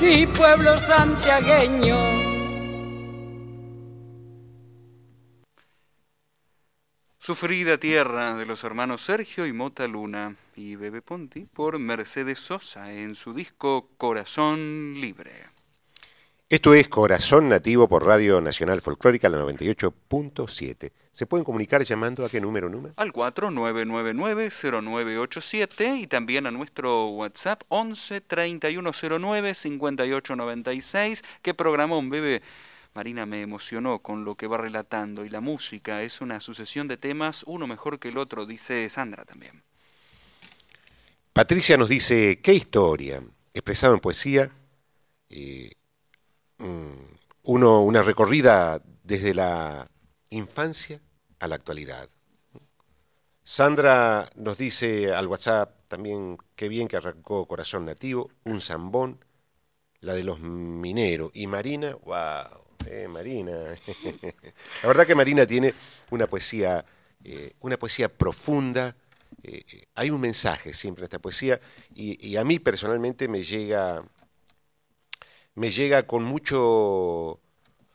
mi 0.00 0.26
pueblo 0.26 0.76
santiagueño. 0.78 1.96
Sufrida 7.18 7.76
tierra 7.76 8.36
de 8.36 8.46
los 8.46 8.64
hermanos 8.64 9.02
Sergio 9.02 9.44
y 9.44 9.52
Mota 9.52 9.86
Luna 9.86 10.34
y 10.56 10.76
Bebe 10.76 11.02
Ponti 11.02 11.44
por 11.44 11.78
Mercedes 11.78 12.38
Sosa 12.38 12.90
en 12.90 13.14
su 13.14 13.34
disco 13.34 13.90
Corazón 13.98 14.94
Libre. 14.98 15.47
Esto 16.50 16.72
es 16.72 16.88
Corazón 16.88 17.50
Nativo 17.50 17.90
por 17.90 18.06
Radio 18.06 18.40
Nacional 18.40 18.80
Folclórica, 18.80 19.28
la 19.28 19.44
98.7. 19.44 20.92
¿Se 21.10 21.26
pueden 21.26 21.44
comunicar 21.44 21.82
llamando 21.82 22.24
a 22.24 22.30
qué 22.30 22.40
número, 22.40 22.70
número? 22.70 22.94
Al 22.96 23.12
4999-0987 23.12 26.00
y 26.00 26.06
también 26.06 26.46
a 26.46 26.50
nuestro 26.50 27.08
WhatsApp 27.08 27.64
11 27.68 28.22
3109 28.22 29.54
5896 29.54 31.22
que 31.42 31.52
programó 31.52 31.98
un 31.98 32.08
bebé. 32.08 32.40
Marina 32.94 33.26
me 33.26 33.42
emocionó 33.42 33.98
con 33.98 34.24
lo 34.24 34.34
que 34.34 34.46
va 34.46 34.56
relatando 34.56 35.26
y 35.26 35.28
la 35.28 35.42
música 35.42 36.02
es 36.02 36.22
una 36.22 36.40
sucesión 36.40 36.88
de 36.88 36.96
temas, 36.96 37.44
uno 37.46 37.66
mejor 37.66 37.98
que 37.98 38.08
el 38.08 38.16
otro, 38.16 38.46
dice 38.46 38.88
Sandra 38.88 39.26
también. 39.26 39.62
Patricia 41.34 41.76
nos 41.76 41.90
dice, 41.90 42.40
¿qué 42.42 42.54
historia? 42.54 43.22
Expresado 43.52 43.92
en 43.92 44.00
poesía, 44.00 44.50
eh, 45.28 45.72
uno, 46.58 47.82
una 47.82 48.02
recorrida 48.02 48.82
desde 49.02 49.34
la 49.34 49.88
infancia 50.30 51.00
a 51.38 51.48
la 51.48 51.54
actualidad. 51.54 52.08
Sandra 53.42 54.28
nos 54.34 54.58
dice 54.58 55.12
al 55.14 55.26
WhatsApp 55.26 55.88
también 55.88 56.36
qué 56.54 56.68
bien 56.68 56.86
que 56.86 56.98
arrancó 56.98 57.46
Corazón 57.46 57.86
Nativo, 57.86 58.30
un 58.44 58.60
zambón, 58.60 59.24
la 60.00 60.12
de 60.12 60.22
los 60.22 60.40
mineros. 60.40 61.30
Y 61.32 61.46
Marina, 61.46 61.94
wow, 62.04 62.64
eh, 62.86 63.08
Marina. 63.08 63.52
la 64.82 64.88
verdad 64.88 65.06
que 65.06 65.14
Marina 65.14 65.46
tiene 65.46 65.74
una 66.10 66.26
poesía, 66.26 66.84
eh, 67.24 67.54
una 67.60 67.78
poesía 67.78 68.10
profunda. 68.10 68.94
Eh, 69.42 69.64
hay 69.94 70.10
un 70.10 70.20
mensaje 70.20 70.74
siempre 70.74 71.02
en 71.02 71.04
esta 71.04 71.18
poesía 71.18 71.58
y 71.94 72.36
a 72.36 72.44
mí 72.44 72.58
personalmente 72.58 73.28
me 73.28 73.42
llega 73.42 74.04
me 75.58 75.70
llega 75.70 76.04
con 76.04 76.22
mucho, 76.22 77.40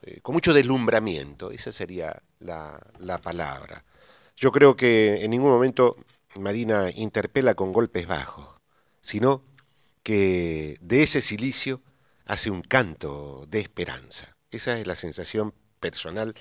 eh, 0.02 0.20
con 0.22 0.34
mucho 0.34 0.54
deslumbramiento, 0.54 1.52
esa 1.52 1.72
sería 1.72 2.22
la, 2.40 2.80
la, 3.00 3.22
palabra. 3.22 3.86
Yo 4.36 4.52
creo 4.52 4.76
que 4.76 5.24
en 5.24 5.32
ningún 5.32 5.52
momento 5.52 5.96
Marina 6.36 6.92
interpela 6.94 7.56
con 7.56 7.72
golpes 7.72 8.06
bajos, 8.06 8.60
sino 9.00 9.44
que 10.04 10.78
de 10.82 11.04
ese 11.04 11.22
silicio 11.22 11.82
hace 12.26 12.52
un 12.52 12.62
canto 12.64 13.46
de 13.48 13.62
esperanza. 13.62 14.36
Esa 14.52 14.78
es 14.78 14.86
la 14.86 14.96
sensación 14.96 15.54
personal 15.80 16.36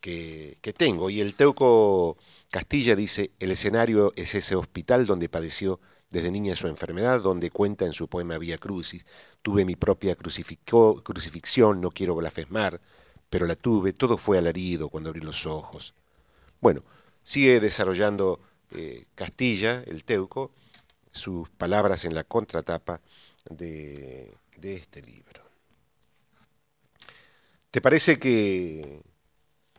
que, 0.00 0.58
que 0.62 0.72
tengo. 0.72 1.10
Y 1.10 1.20
el 1.20 1.34
Teuco 1.34 2.16
Castilla 2.50 2.96
dice, 2.96 3.30
el 3.40 3.50
escenario 3.50 4.14
es 4.16 4.34
ese 4.34 4.56
hospital 4.56 5.04
donde 5.04 5.28
padeció 5.28 5.80
desde 6.12 6.30
niña 6.30 6.54
su 6.54 6.68
enfermedad, 6.68 7.22
donde 7.22 7.50
cuenta 7.50 7.86
en 7.86 7.94
su 7.94 8.06
poema 8.06 8.36
Vía 8.36 8.58
Crucis, 8.58 9.06
tuve 9.40 9.64
mi 9.64 9.76
propia 9.76 10.14
crucifixión, 10.14 11.80
no 11.80 11.90
quiero 11.90 12.14
blasfemar, 12.14 12.80
pero 13.30 13.46
la 13.46 13.56
tuve, 13.56 13.94
todo 13.94 14.18
fue 14.18 14.36
alarido 14.36 14.90
cuando 14.90 15.08
abrí 15.08 15.22
los 15.22 15.46
ojos. 15.46 15.94
Bueno, 16.60 16.84
sigue 17.24 17.60
desarrollando 17.60 18.40
eh, 18.72 19.06
Castilla, 19.14 19.82
el 19.86 20.04
Teuco, 20.04 20.52
sus 21.10 21.48
palabras 21.48 22.04
en 22.04 22.14
la 22.14 22.24
contratapa 22.24 23.00
de, 23.48 24.34
de 24.58 24.74
este 24.74 25.00
libro. 25.00 25.42
¿Te 27.70 27.80
parece 27.80 28.18
que 28.18 29.00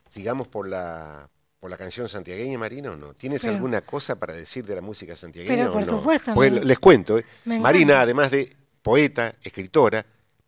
sigamos 0.10 0.48
por 0.48 0.68
la, 0.68 1.30
por 1.64 1.70
la 1.72 1.78
canción 1.78 2.10
santiagueña, 2.10 2.58
Marina, 2.58 2.92
o 2.92 2.98
no? 2.98 3.14
¿Tienes 3.14 3.42
Pero- 3.42 3.54
alguna 3.54 3.80
cosa 3.80 4.16
para 4.18 4.34
decir 4.34 4.66
de 4.66 4.76
la 4.76 4.82
música 4.82 5.16
santiagueña 5.16 5.56
Pero 5.56 5.70
o 5.70 5.74
por 5.74 5.86
no? 5.86 5.98
supuesto, 5.98 6.34
Pues 6.34 6.52
me- 6.52 6.60
les 6.66 6.78
cuento, 6.78 7.18
¿eh? 7.18 7.24
Marina, 7.46 8.02
además 8.02 8.32
de 8.32 8.54
poeta, 8.82 9.34
escritora, 9.42 10.06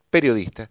periodista, 0.09 0.70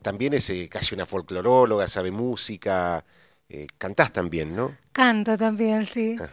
también 0.00 0.34
es 0.34 0.48
eh, 0.50 0.68
casi 0.70 0.94
una 0.94 1.06
folcloróloga, 1.06 1.88
sabe 1.88 2.12
música, 2.12 3.04
eh, 3.48 3.66
cantás 3.78 4.12
también, 4.12 4.54
¿no? 4.54 4.76
Canto 4.92 5.36
también, 5.36 5.84
sí. 5.86 6.14
Ajá. 6.20 6.30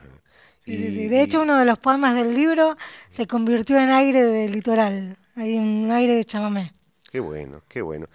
Y-. 0.63 1.07
De 1.07 1.23
hecho, 1.23 1.41
uno 1.41 1.57
de 1.57 1.65
los 1.65 1.79
poemas 1.79 2.13
del 2.13 2.35
libro 2.35 2.75
se 3.11 3.25
convirtió 3.25 3.79
en 3.79 3.89
aire 3.89 4.21
de 4.23 4.49
litoral. 4.49 5.17
Hay 5.35 5.57
un 5.57 5.89
aire 5.91 6.13
de 6.13 6.25
chamamé. 6.25 6.75
Qué 7.11 7.19
bueno, 7.19 7.63
qué 7.67 7.81
bueno. 7.81 8.05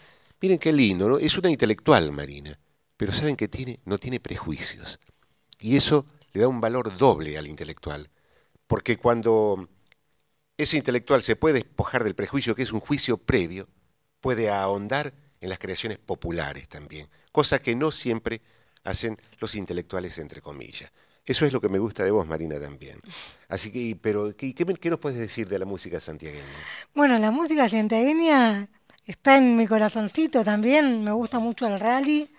Miren 0.41 0.61
qué 0.61 0.73
lindo, 0.73 1.09
¿no? 1.09 1.19
Es 1.19 1.37
una 1.37 1.51
intelectual, 1.51 2.13
Marina, 2.13 2.57
pero 2.97 3.11
saben 3.11 3.35
que 3.35 3.49
tiene, 3.49 3.81
no 3.87 3.99
tiene 3.99 4.21
prejuicios. 4.21 5.01
Y 5.63 5.77
eso 5.77 6.07
le 6.33 6.43
da 6.43 6.49
un 6.49 6.61
valor 6.61 6.97
doble 6.97 7.39
al 7.39 7.47
intelectual. 7.47 8.11
Porque 8.67 8.97
cuando 8.97 9.69
ese 10.57 10.77
intelectual 10.77 11.23
se 11.23 11.37
puede 11.37 11.55
despojar 11.55 12.05
del 12.05 12.15
prejuicio, 12.15 12.55
que 12.55 12.63
es 12.63 12.73
un 12.73 12.81
juicio 12.81 13.17
previo, 13.17 13.69
puede 14.21 14.51
ahondar 14.51 15.15
en 15.41 15.49
las 15.49 15.59
creaciones 15.59 15.99
populares 15.99 16.69
también, 16.69 17.09
cosa 17.33 17.61
que 17.61 17.75
no 17.75 17.91
siempre 17.91 18.43
hacen 18.85 19.19
los 19.39 19.55
intelectuales, 19.55 20.19
entre 20.19 20.41
comillas. 20.41 20.93
Eso 21.25 21.45
es 21.45 21.53
lo 21.53 21.61
que 21.61 21.69
me 21.69 21.79
gusta 21.79 22.03
de 22.05 22.11
vos, 22.11 22.27
Marina, 22.27 22.59
también. 22.61 23.01
Así 23.49 23.71
que, 23.71 23.97
pero, 24.01 24.37
¿qué, 24.37 24.55
qué 24.55 24.91
nos 24.91 24.99
puedes 24.99 25.19
decir 25.19 25.49
de 25.49 25.59
la 25.59 25.65
música 25.65 26.01
santiagueña? 26.01 26.45
Bueno, 26.95 27.17
la 27.19 27.31
música 27.31 27.69
santiagueña 27.69 28.69
está 29.07 29.37
en 29.37 29.57
mi 29.57 29.67
corazoncito 29.67 30.45
también. 30.45 31.03
Me 31.05 31.13
gusta 31.13 31.39
mucho 31.39 31.67
el 31.67 31.79
rally, 31.81 32.31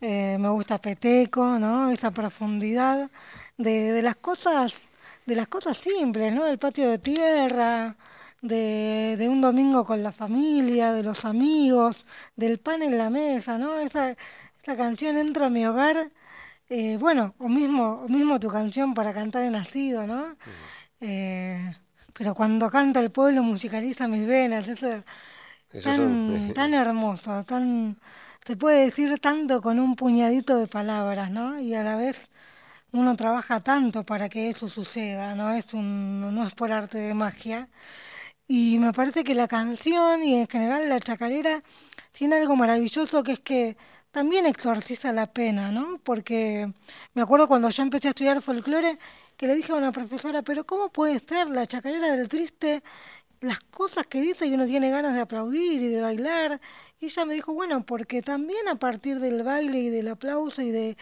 eh, 0.00 0.36
me 0.38 0.48
gusta 0.50 0.78
Peteco, 0.78 1.58
¿no? 1.58 1.90
Esa 1.90 2.10
profundidad 2.10 3.10
de, 3.56 3.92
de 3.92 4.02
las 4.02 4.16
cosas, 4.16 4.74
de 5.26 5.36
las 5.36 5.48
cosas 5.48 5.76
simples, 5.78 6.34
¿no? 6.34 6.44
Del 6.44 6.58
patio 6.58 6.88
de 6.88 6.98
tierra, 6.98 7.96
de, 8.42 9.16
de 9.18 9.28
un 9.28 9.40
domingo 9.40 9.84
con 9.84 10.02
la 10.02 10.12
familia, 10.12 10.92
de 10.92 11.02
los 11.02 11.24
amigos, 11.24 12.06
del 12.36 12.58
pan 12.58 12.82
en 12.82 12.98
la 12.98 13.10
mesa, 13.10 13.58
¿no? 13.58 13.78
Esa, 13.78 14.14
esa 14.62 14.76
canción 14.76 15.16
Entro 15.16 15.46
a 15.46 15.50
mi 15.50 15.66
hogar, 15.66 16.10
eh, 16.68 16.96
bueno, 16.98 17.34
o 17.38 17.48
mismo, 17.48 18.02
o 18.04 18.08
mismo 18.08 18.38
tu 18.40 18.50
canción 18.50 18.94
para 18.94 19.14
cantar 19.14 19.42
en 19.44 19.52
nacido, 19.52 20.06
¿no? 20.06 20.36
Eh, 21.00 21.74
pero 22.12 22.34
cuando 22.34 22.70
canta 22.70 23.00
el 23.00 23.10
pueblo 23.10 23.42
musicaliza 23.42 24.08
mis 24.08 24.26
venas, 24.26 24.66
eso 24.68 25.04
tan, 25.80 26.20
son- 26.26 26.52
tan 26.54 26.74
hermoso, 26.74 27.44
tan 27.44 27.98
se 28.46 28.56
puede 28.56 28.86
decir 28.86 29.18
tanto 29.20 29.60
con 29.60 29.78
un 29.80 29.96
puñadito 29.96 30.56
de 30.58 30.68
palabras, 30.68 31.30
¿no? 31.30 31.58
Y 31.60 31.74
a 31.74 31.82
la 31.82 31.96
vez 31.96 32.20
uno 32.92 33.16
trabaja 33.16 33.60
tanto 33.60 34.04
para 34.04 34.28
que 34.28 34.50
eso 34.50 34.68
suceda, 34.68 35.34
no 35.34 35.52
es 35.52 35.74
un, 35.74 36.20
no 36.34 36.46
es 36.46 36.54
por 36.54 36.72
arte 36.72 36.98
de 36.98 37.14
magia. 37.14 37.68
Y 38.48 38.78
me 38.78 38.92
parece 38.92 39.24
que 39.24 39.34
la 39.34 39.48
canción 39.48 40.22
y 40.24 40.36
en 40.36 40.46
general 40.48 40.88
la 40.88 41.00
chacarera 41.00 41.62
tiene 42.12 42.36
algo 42.36 42.56
maravilloso 42.56 43.22
que 43.22 43.32
es 43.32 43.40
que 43.40 43.76
también 44.12 44.46
exorciza 44.46 45.12
la 45.12 45.26
pena, 45.32 45.72
¿no? 45.72 45.98
Porque 46.04 46.72
me 47.14 47.22
acuerdo 47.22 47.48
cuando 47.48 47.70
yo 47.70 47.82
empecé 47.82 48.08
a 48.08 48.10
estudiar 48.10 48.40
folclore 48.42 48.98
que 49.36 49.46
le 49.46 49.54
dije 49.56 49.72
a 49.72 49.76
una 49.76 49.92
profesora, 49.92 50.42
pero 50.42 50.64
¿cómo 50.64 50.88
puede 50.90 51.18
ser 51.20 51.48
la 51.50 51.66
chacarera 51.66 52.16
del 52.16 52.28
triste 52.28 52.82
las 53.40 53.60
cosas 53.60 54.06
que 54.06 54.20
dice 54.20 54.46
y 54.46 54.54
uno 54.54 54.66
tiene 54.66 54.90
ganas 54.90 55.14
de 55.14 55.20
aplaudir 55.20 55.82
y 55.82 55.88
de 55.88 56.00
bailar? 56.00 56.60
Y 57.00 57.06
ella 57.06 57.24
me 57.26 57.34
dijo, 57.34 57.52
bueno, 57.52 57.84
porque 57.84 58.22
también 58.22 58.68
a 58.68 58.76
partir 58.76 59.20
del 59.20 59.42
baile 59.42 59.78
y 59.80 59.90
del 59.90 60.08
aplauso 60.08 60.62
y 60.62 60.70
de 60.70 60.96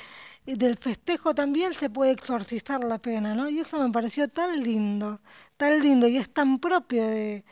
del 0.47 0.77
festejo 0.77 1.35
también 1.35 1.73
se 1.73 1.89
puede 1.89 2.11
exorcizar 2.11 2.85
la 2.85 2.99
pena, 2.99 3.35
¿no? 3.35 3.49
Y 3.49 3.61
eso 3.61 3.81
me 3.81 3.91
pareció 3.91 4.29
tan 4.29 4.63
lindo, 4.63 5.23
tan 5.57 5.81
lindo 5.81 6.07
y 6.07 6.19
es 6.19 6.29
tan 6.29 6.59
propio 6.59 7.07
de, 7.07 7.47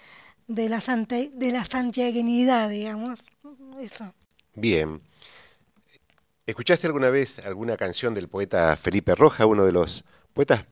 de 0.46 0.68
la 0.68 0.78
sante- 0.82 1.30
de 1.32 1.52
la 1.52 1.64
santiaguinidad, 1.64 2.68
digamos. 2.68 3.18
Eso. 3.80 4.12
Bien. 4.54 5.00
¿Escuchaste 6.44 6.86
alguna 6.86 7.08
vez 7.08 7.38
alguna 7.38 7.78
canción 7.78 8.12
del 8.12 8.28
poeta 8.28 8.76
Felipe 8.76 9.14
Roja, 9.14 9.46
uno 9.46 9.64
de 9.64 9.72
los 9.72 10.04
poetas 10.34 10.66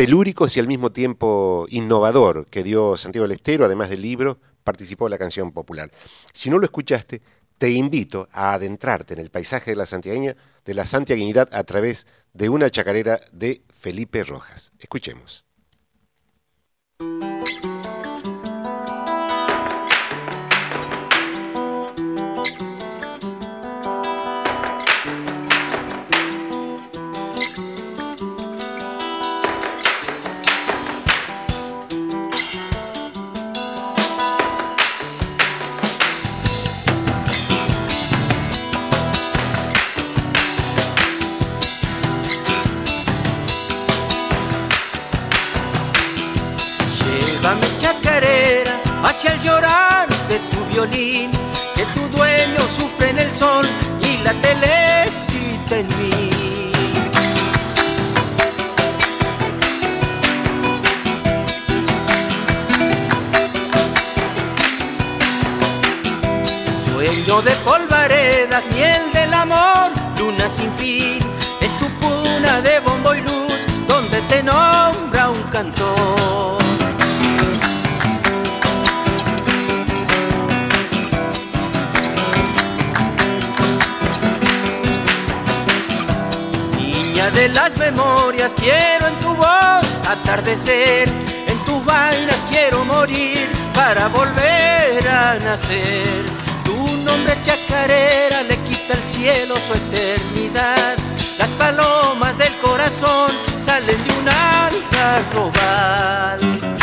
telúricos 0.00 0.56
y 0.56 0.60
al 0.60 0.66
mismo 0.66 0.92
tiempo 0.92 1.66
innovador 1.68 2.46
que 2.46 2.62
dio 2.62 2.96
Santiago 2.96 3.28
del 3.28 3.36
Estero, 3.36 3.66
además 3.66 3.90
del 3.90 4.00
libro, 4.00 4.40
participó 4.64 5.06
en 5.06 5.10
la 5.10 5.18
canción 5.18 5.52
popular? 5.52 5.90
Si 6.32 6.48
no 6.48 6.56
lo 6.56 6.64
escuchaste, 6.64 7.20
te 7.58 7.70
invito 7.72 8.26
a 8.32 8.54
adentrarte 8.54 9.12
en 9.12 9.20
el 9.20 9.28
paisaje 9.28 9.72
de 9.72 9.76
la 9.76 9.84
santiagueña, 9.84 10.36
de 10.64 10.72
la 10.72 10.86
santiaguinidad 10.86 11.50
a 11.52 11.64
través 11.64 12.06
de 12.32 12.48
una 12.48 12.70
chacarera 12.70 13.20
de 13.30 13.62
Felipe 13.68 14.24
Rojas. 14.24 14.72
Escuchemos. 14.78 15.44
Hacia 49.10 49.32
el 49.32 49.40
llorar 49.40 50.08
de 50.28 50.38
tu 50.50 50.64
violín, 50.66 51.32
que 51.74 51.84
tu 51.94 52.08
dueño 52.16 52.60
sufre 52.68 53.10
en 53.10 53.18
el 53.18 53.34
sol 53.34 53.66
y 54.00 54.22
la 54.22 54.32
telecita 54.34 55.78
en 55.78 55.88
mí. 55.98 56.70
Sueño 66.92 67.42
de 67.42 67.52
polvaredas, 67.64 68.64
miel 68.72 69.12
del 69.12 69.34
amor, 69.34 69.90
luna 70.18 70.48
sin 70.48 70.72
fin, 70.74 71.18
es 71.60 71.72
tu 71.80 71.86
puna 71.98 72.60
de 72.60 72.78
bombo 72.78 73.12
y 73.16 73.22
luz, 73.22 73.60
donde 73.88 74.20
te 74.30 74.40
nombra 74.44 75.30
un 75.30 75.42
cantor. 75.50 76.19
De 87.40 87.48
las 87.48 87.76
memorias, 87.78 88.52
quiero 88.54 89.06
en 89.06 89.14
tu 89.20 89.34
voz 89.34 89.86
atardecer, 90.06 91.08
en 91.48 91.58
tus 91.64 91.82
vainas 91.86 92.36
quiero 92.50 92.84
morir 92.84 93.48
para 93.72 94.08
volver 94.08 95.08
a 95.08 95.38
nacer. 95.38 96.22
Tu 96.66 96.76
nombre 96.98 97.34
chacarera 97.42 98.42
le 98.42 98.58
quita 98.58 98.92
al 98.92 99.02
cielo 99.04 99.54
su 99.66 99.72
eternidad. 99.72 100.98
Las 101.38 101.48
palomas 101.52 102.36
del 102.36 102.54
corazón 102.58 103.32
salen 103.64 104.04
de 104.04 104.10
un 104.20 104.28
algarrobal. 104.28 105.60
A 106.78 106.79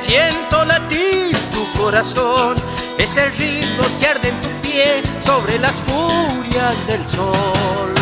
siento 0.00 0.64
latir 0.64 1.36
tu 1.52 1.70
corazón, 1.80 2.56
es 2.98 3.16
el 3.16 3.32
ritmo 3.32 3.84
que 3.98 4.06
arde 4.06 4.28
en 4.28 4.40
tu 4.40 4.48
pie 4.60 5.02
sobre 5.20 5.58
las 5.58 5.76
furias 5.76 6.86
del 6.86 7.06
sol. 7.06 7.94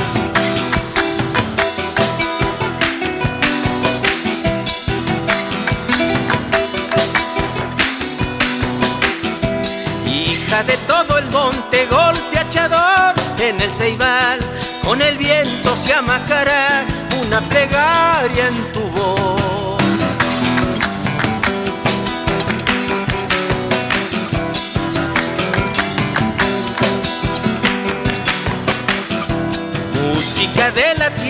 Hija 10.06 10.62
de 10.64 10.76
todo 10.86 11.18
el 11.18 11.26
monte, 11.30 11.86
golpe 11.86 12.38
achador 12.38 13.14
en 13.38 13.60
el 13.60 13.72
ceibal, 13.72 14.40
con 14.84 15.02
el 15.02 15.16
viento 15.18 15.76
se 15.76 15.94
amacará 15.94 16.84
una 17.26 17.40
plegaria 17.40 18.48
en 18.48 18.72
tu 18.72 18.80
voz. 18.80 19.05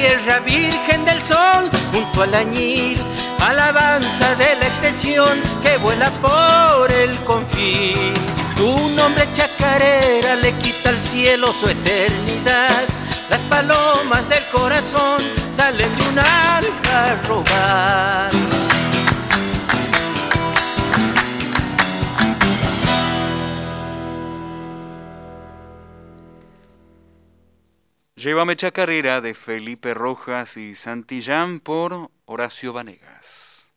Tierra, 0.07 0.38
Virgen 0.40 1.04
del 1.04 1.22
sol, 1.24 1.70
junto 1.92 2.22
al 2.22 2.34
añil, 2.34 2.98
alabanza 3.40 4.34
de 4.36 4.57
la 4.57 4.66
extensión 4.66 5.40
que 5.62 5.76
vuela 5.78 6.11
por 6.22 6.90
el 6.92 7.16
confín. 7.24 8.14
Tu 8.57 8.90
nombre 8.96 9.26
chacarera 9.34 10.36
le 10.36 10.52
quita 10.54 10.90
al 10.90 11.00
cielo 11.00 11.52
su 11.52 11.68
eternidad. 11.68 12.84
Las 13.30 13.42
palomas 13.44 14.28
del 14.28 14.44
corazón 14.52 15.22
salen 15.54 15.94
de 15.96 16.09
un 16.09 16.18
algarrobal. 16.18 17.46
Llévame 28.27 28.57
Chacarera 28.57 29.20
de 29.20 29.35
Felipe 29.35 29.95
Rojas 29.95 30.57
y 30.57 30.74
Santillán 30.74 31.61
por 31.61 32.11
Horacio 32.24 32.72
Vanegas. 32.72 33.68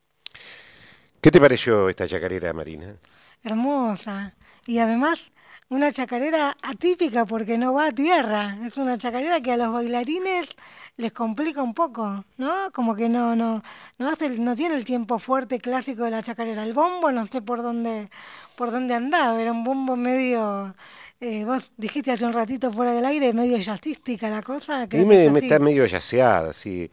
¿Qué 1.21 1.29
te 1.29 1.39
pareció 1.39 1.87
esta 1.87 2.07
chacarera, 2.07 2.51
Marina? 2.51 2.95
Hermosa. 3.43 4.33
Y 4.65 4.79
además, 4.79 5.31
una 5.69 5.91
chacarera 5.91 6.57
atípica 6.63 7.25
porque 7.25 7.59
no 7.59 7.75
va 7.75 7.89
a 7.89 7.91
tierra. 7.91 8.57
Es 8.65 8.77
una 8.77 8.97
chacarera 8.97 9.39
que 9.39 9.51
a 9.51 9.57
los 9.57 9.71
bailarines 9.71 10.49
les 10.97 11.13
complica 11.13 11.61
un 11.61 11.75
poco, 11.75 12.25
¿no? 12.37 12.71
Como 12.73 12.95
que 12.95 13.07
no, 13.07 13.35
no, 13.35 13.61
no 13.99 14.09
hace, 14.09 14.29
no 14.31 14.55
tiene 14.55 14.73
el 14.77 14.83
tiempo 14.83 15.19
fuerte 15.19 15.59
clásico 15.59 16.05
de 16.05 16.09
la 16.09 16.23
chacarera. 16.23 16.63
El 16.63 16.73
bombo 16.73 17.11
no 17.11 17.27
sé 17.27 17.43
por 17.43 17.61
dónde, 17.61 18.09
por 18.55 18.71
dónde 18.71 18.95
andaba, 18.95 19.39
era 19.39 19.51
un 19.51 19.63
bombo 19.63 19.95
medio 19.95 20.73
eh, 21.19 21.43
vos 21.45 21.71
dijiste 21.75 22.11
hace 22.11 22.25
un 22.25 22.33
ratito 22.33 22.71
fuera 22.71 22.93
del 22.93 23.05
aire, 23.05 23.33
medio 23.33 23.57
jazzística 23.57 24.29
la 24.29 24.41
cosa. 24.41 24.87
Me, 24.87 25.25
está 25.37 25.59
medio 25.59 25.85
yaceada, 25.85 26.53
sí. 26.53 26.89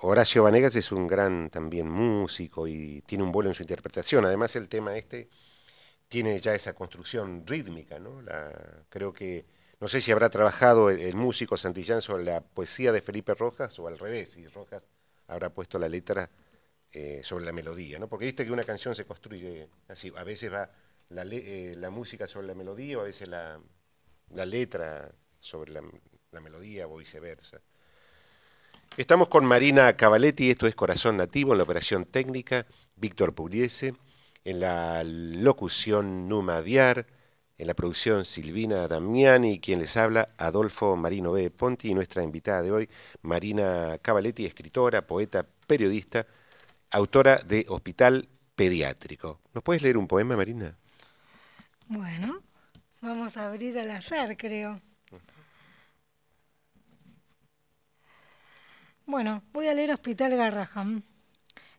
Horacio 0.00 0.44
Vanegas 0.44 0.76
es 0.76 0.92
un 0.92 1.06
gran 1.06 1.50
también 1.50 1.90
músico 1.90 2.66
y 2.66 3.02
tiene 3.02 3.24
un 3.24 3.32
vuelo 3.32 3.50
en 3.50 3.54
su 3.54 3.62
interpretación. 3.62 4.24
Además 4.24 4.56
el 4.56 4.68
tema 4.68 4.96
este 4.96 5.28
tiene 6.08 6.38
ya 6.40 6.54
esa 6.54 6.74
construcción 6.74 7.44
rítmica, 7.46 7.98
¿no? 7.98 8.22
La, 8.22 8.52
creo 8.88 9.12
que, 9.12 9.44
no 9.80 9.88
sé 9.88 10.00
si 10.00 10.12
habrá 10.12 10.30
trabajado 10.30 10.90
el, 10.90 11.14
músico 11.16 11.56
Santillán 11.56 12.00
sobre 12.00 12.24
la 12.24 12.40
poesía 12.40 12.92
de 12.92 13.02
Felipe 13.02 13.34
Rojas 13.34 13.78
o 13.78 13.88
al 13.88 13.98
revés, 13.98 14.36
y 14.36 14.46
Rojas 14.46 14.88
habrá 15.26 15.50
puesto 15.50 15.78
la 15.78 15.88
letra 15.88 16.30
eh, 16.92 17.20
sobre 17.22 17.44
la 17.44 17.52
melodía, 17.52 17.98
¿no? 17.98 18.08
Porque 18.08 18.26
viste 18.26 18.44
que 18.44 18.52
una 18.52 18.64
canción 18.64 18.94
se 18.94 19.04
construye 19.04 19.68
así, 19.88 20.12
a 20.16 20.24
veces 20.24 20.52
va 20.52 20.70
la, 21.10 21.22
eh, 21.24 21.74
la 21.76 21.90
música 21.90 22.26
sobre 22.26 22.46
la 22.46 22.54
melodía 22.54 22.98
o 22.98 23.00
a 23.00 23.04
veces 23.04 23.28
la, 23.28 23.60
la 24.30 24.46
letra 24.46 25.10
sobre 25.40 25.72
la, 25.72 25.82
melodía 26.40 26.86
o 26.86 26.98
viceversa. 26.98 27.62
Estamos 28.98 29.28
con 29.28 29.46
Marina 29.46 29.96
Cavaletti, 29.96 30.50
esto 30.50 30.66
es 30.66 30.74
Corazón 30.74 31.16
Nativo, 31.16 31.52
en 31.52 31.58
la 31.58 31.64
operación 31.64 32.04
técnica, 32.04 32.66
Víctor 32.94 33.34
Pugliese, 33.34 33.94
en 34.44 34.60
la 34.60 35.02
locución 35.02 36.28
Numa 36.28 36.60
Viar, 36.60 37.06
en 37.56 37.66
la 37.66 37.74
producción 37.74 38.26
Silvina 38.26 38.86
Damiani, 38.86 39.60
quien 39.60 39.78
les 39.78 39.96
habla, 39.96 40.28
Adolfo 40.36 40.94
Marino 40.94 41.32
B. 41.32 41.50
Ponti, 41.50 41.88
y 41.88 41.94
nuestra 41.94 42.22
invitada 42.22 42.60
de 42.60 42.70
hoy, 42.70 42.90
Marina 43.22 43.96
Cavaletti, 44.02 44.44
escritora, 44.44 45.06
poeta, 45.06 45.46
periodista, 45.66 46.26
autora 46.90 47.36
de 47.38 47.64
Hospital 47.68 48.28
Pediátrico. 48.54 49.40
¿Nos 49.54 49.64
puedes 49.64 49.82
leer 49.82 49.96
un 49.96 50.06
poema, 50.06 50.36
Marina? 50.36 50.76
Bueno, 51.88 52.42
vamos 53.00 53.36
a 53.36 53.46
abrir 53.46 53.78
al 53.78 53.92
azar, 53.92 54.36
creo. 54.36 54.80
Bueno, 59.06 59.44
voy 59.52 59.68
a 59.68 59.74
leer 59.74 59.92
Hospital 59.92 60.36
Garraham. 60.36 61.02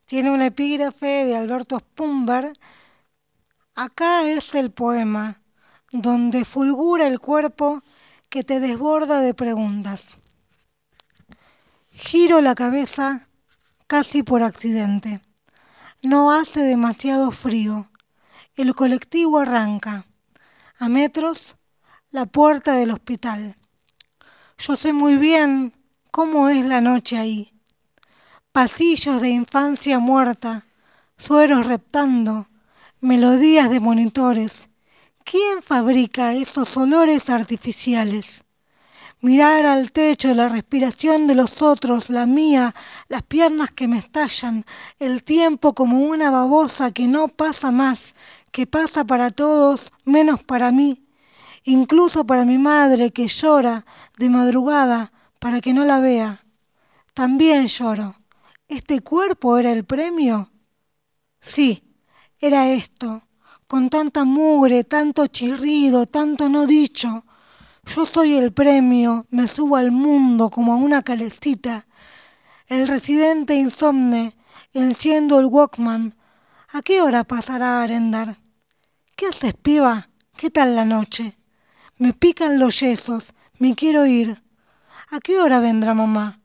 Tiene 0.05 0.31
un 0.31 0.41
epígrafe 0.41 1.25
de 1.25 1.35
Alberto 1.35 1.77
Spumber. 1.79 2.53
Acá 3.75 4.23
es 4.23 4.55
el 4.55 4.71
poema, 4.71 5.41
donde 5.91 6.45
fulgura 6.45 7.05
el 7.05 7.19
cuerpo 7.19 7.83
que 8.29 8.45
te 8.45 8.61
desborda 8.61 9.19
de 9.19 9.33
preguntas. 9.33 10.19
Giro 11.91 12.39
la 12.39 12.55
cabeza 12.55 13.27
casi 13.87 14.23
por 14.23 14.41
accidente. 14.41 15.19
No 16.01 16.31
hace 16.31 16.61
demasiado 16.61 17.31
frío. 17.31 17.89
El 18.57 18.73
colectivo 18.73 19.37
arranca. 19.37 20.07
A 20.79 20.89
metros, 20.89 21.57
la 22.09 22.25
puerta 22.25 22.73
del 22.73 22.89
hospital. 22.89 23.55
Yo 24.57 24.75
sé 24.75 24.93
muy 24.93 25.15
bien 25.15 25.73
cómo 26.09 26.49
es 26.49 26.65
la 26.65 26.81
noche 26.81 27.19
ahí. 27.19 27.53
Pasillos 28.51 29.21
de 29.21 29.29
infancia 29.29 29.99
muerta, 29.99 30.65
sueros 31.19 31.67
reptando, 31.67 32.47
melodías 32.99 33.69
de 33.69 33.79
monitores. 33.79 34.71
¿Quién 35.23 35.61
fabrica 35.61 36.33
esos 36.33 36.75
olores 36.77 37.29
artificiales? 37.29 38.43
Mirar 39.21 39.67
al 39.67 39.91
techo, 39.91 40.33
la 40.33 40.47
respiración 40.47 41.27
de 41.27 41.35
los 41.35 41.61
otros, 41.61 42.09
la 42.09 42.25
mía, 42.25 42.73
las 43.07 43.21
piernas 43.21 43.69
que 43.69 43.87
me 43.87 43.99
estallan, 43.99 44.65
el 44.97 45.23
tiempo 45.23 45.73
como 45.73 45.99
una 45.99 46.31
babosa 46.31 46.91
que 46.91 47.07
no 47.07 47.27
pasa 47.27 47.71
más, 47.71 48.13
que 48.57 48.65
pasa 48.65 49.05
para 49.05 49.29
todos 49.29 49.93
menos 50.03 50.41
para 50.41 50.71
mí, 50.71 51.05
incluso 51.63 52.25
para 52.25 52.43
mi 52.43 52.57
madre 52.57 53.11
que 53.11 53.27
llora 53.27 53.85
de 54.17 54.29
madrugada 54.29 55.11
para 55.37 55.61
que 55.61 55.73
no 55.73 55.85
la 55.85 55.99
vea. 55.99 56.43
También 57.13 57.67
lloro. 57.67 58.15
¿Este 58.67 59.01
cuerpo 59.01 59.59
era 59.59 59.71
el 59.71 59.85
premio? 59.85 60.49
Sí, 61.39 61.83
era 62.39 62.69
esto, 62.69 63.27
con 63.67 63.91
tanta 63.91 64.23
mugre, 64.23 64.83
tanto 64.85 65.27
chirrido, 65.27 66.07
tanto 66.07 66.49
no 66.49 66.65
dicho. 66.65 67.25
Yo 67.85 68.07
soy 68.07 68.33
el 68.33 68.53
premio, 68.53 69.27
me 69.29 69.47
subo 69.47 69.75
al 69.75 69.91
mundo 69.91 70.49
como 70.49 70.73
a 70.73 70.77
una 70.77 71.03
calecita. 71.03 71.85
El 72.65 72.87
residente 72.87 73.53
insomne, 73.53 74.35
enciendo 74.73 75.37
el 75.37 75.45
Walkman. 75.45 76.15
¿A 76.73 76.81
qué 76.81 77.03
hora 77.03 77.23
pasará 77.23 77.81
a 77.81 77.83
arendar? 77.83 78.46
¿Qué 79.18 79.26
haces, 79.26 79.55
piba? 79.55 80.09
¿Qué 80.38 80.51
tal 80.51 80.76
la 80.76 80.86
noche? 80.86 81.39
Me 81.97 82.13
pican 82.13 82.59
los 82.59 82.80
yesos, 82.82 83.34
me 83.57 83.74
quiero 83.74 84.05
ir. 84.05 84.43
¿A 85.09 85.20
qué 85.20 85.39
hora 85.39 85.59
vendrá 85.59 85.95
mamá? 85.95 86.39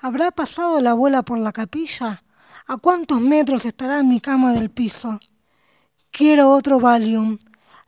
¿Habrá 0.00 0.32
pasado 0.32 0.80
la 0.80 0.90
abuela 0.90 1.22
por 1.22 1.38
la 1.38 1.52
capilla? 1.52 2.24
¿A 2.66 2.78
cuántos 2.78 3.20
metros 3.20 3.64
estará 3.64 4.02
mi 4.02 4.20
cama 4.20 4.54
del 4.54 4.72
piso? 4.72 5.20
Quiero 6.10 6.50
otro 6.50 6.80
Valium, 6.80 7.38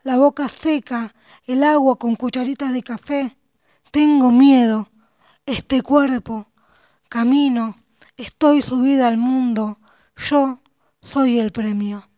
la 0.03 0.15
boca 0.15 0.47
seca, 0.47 1.13
el 1.43 1.61
agua 1.61 1.99
con 1.99 2.15
cucharitas 2.15 2.71
de 2.71 2.81
café. 2.81 3.37
Tengo 3.91 4.31
miedo. 4.31 4.89
Este 5.45 5.81
cuerpo. 5.81 6.47
Camino. 7.09 7.75
Estoy 8.15 8.61
subida 8.61 9.09
al 9.09 9.17
mundo. 9.17 9.79
Yo 10.15 10.61
soy 11.01 11.39
el 11.39 11.51
premio. 11.51 12.08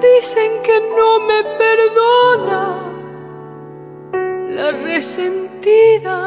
Dicen 0.00 0.50
que 0.62 0.80
no 0.96 1.20
me 1.20 1.40
perdona 1.62 2.62
la 4.56 4.72
resentida, 4.72 6.18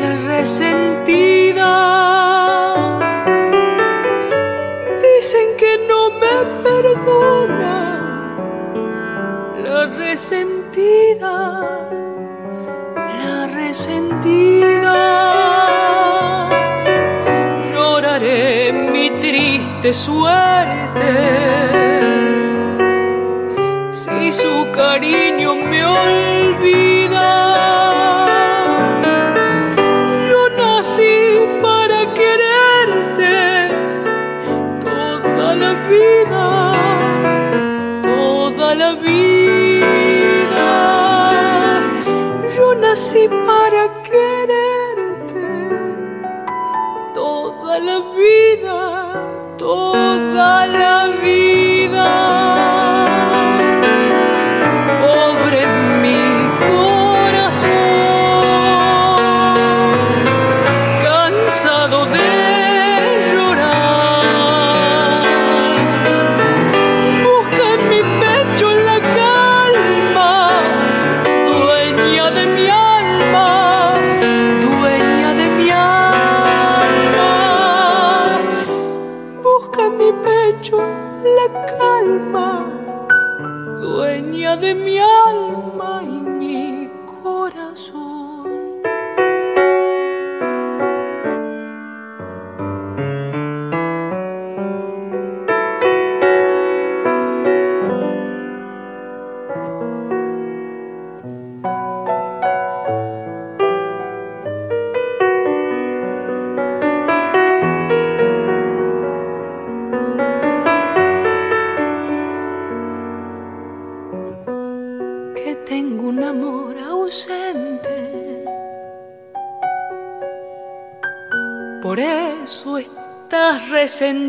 la 0.00 0.12
resentida. 0.26 1.70
Dicen 5.02 5.48
que 5.58 5.72
no 5.88 6.10
me 6.22 6.36
perdona 6.62 7.76
la 9.64 9.86
resentida, 9.86 11.34
la 12.96 13.46
resentida. 13.48 14.71
Suerte. 19.90 21.10
Si 23.90 24.32
su 24.32 24.66
cariño 24.72 25.56
me 25.56 25.84
olvida, 25.84 27.51
toda 49.72 50.66
la 50.66 51.08
vida. 51.22 52.91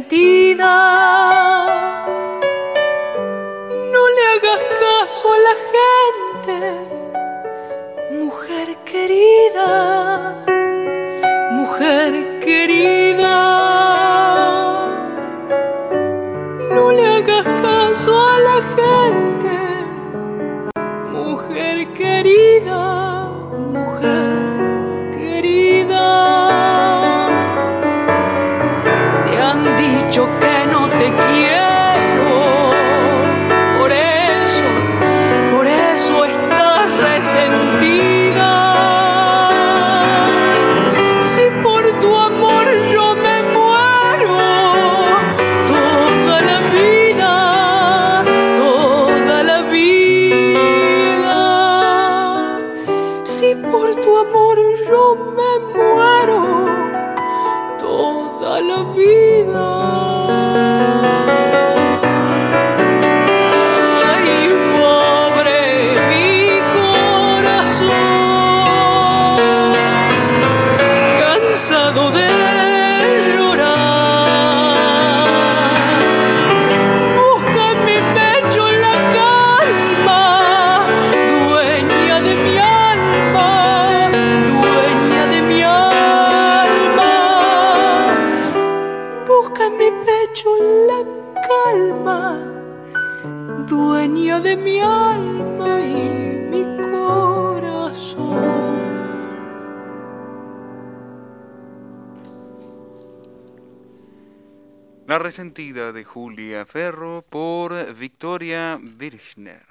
Resentida. 0.10 0.43
Resentida 105.34 105.92
de 105.92 106.04
Julia 106.04 106.64
Ferro 106.64 107.26
por 107.28 107.92
Victoria 107.96 108.80
Birchner. 108.80 109.64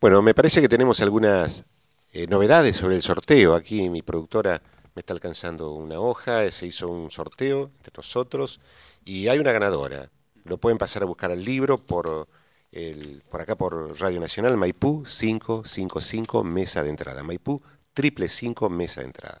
Bueno, 0.00 0.20
me 0.20 0.34
parece 0.34 0.60
que 0.60 0.68
tenemos 0.68 1.00
algunas 1.00 1.64
eh, 2.12 2.26
novedades 2.26 2.74
sobre 2.74 2.96
el 2.96 3.02
sorteo. 3.02 3.54
Aquí 3.54 3.88
mi 3.88 4.02
productora 4.02 4.60
me 4.96 4.98
está 4.98 5.14
alcanzando 5.14 5.74
una 5.74 6.00
hoja, 6.00 6.44
eh, 6.44 6.50
se 6.50 6.66
hizo 6.66 6.88
un 6.88 7.08
sorteo 7.12 7.70
entre 7.76 7.92
nosotros 7.96 8.58
y 9.04 9.28
hay 9.28 9.38
una 9.38 9.52
ganadora. 9.52 10.10
Lo 10.42 10.58
pueden 10.58 10.76
pasar 10.76 11.04
a 11.04 11.06
buscar 11.06 11.30
al 11.30 11.44
libro 11.44 11.78
por, 11.78 12.26
el, 12.72 13.22
por 13.30 13.42
acá 13.42 13.54
por 13.54 13.96
Radio 14.00 14.18
Nacional, 14.18 14.56
Maipú 14.56 15.04
555, 15.04 16.42
mesa 16.42 16.82
de 16.82 16.90
entrada. 16.90 17.22
Maipú 17.22 17.62
triple 17.94 18.26
5, 18.26 18.68
mesa 18.68 19.02
de 19.02 19.06
entrada. 19.06 19.40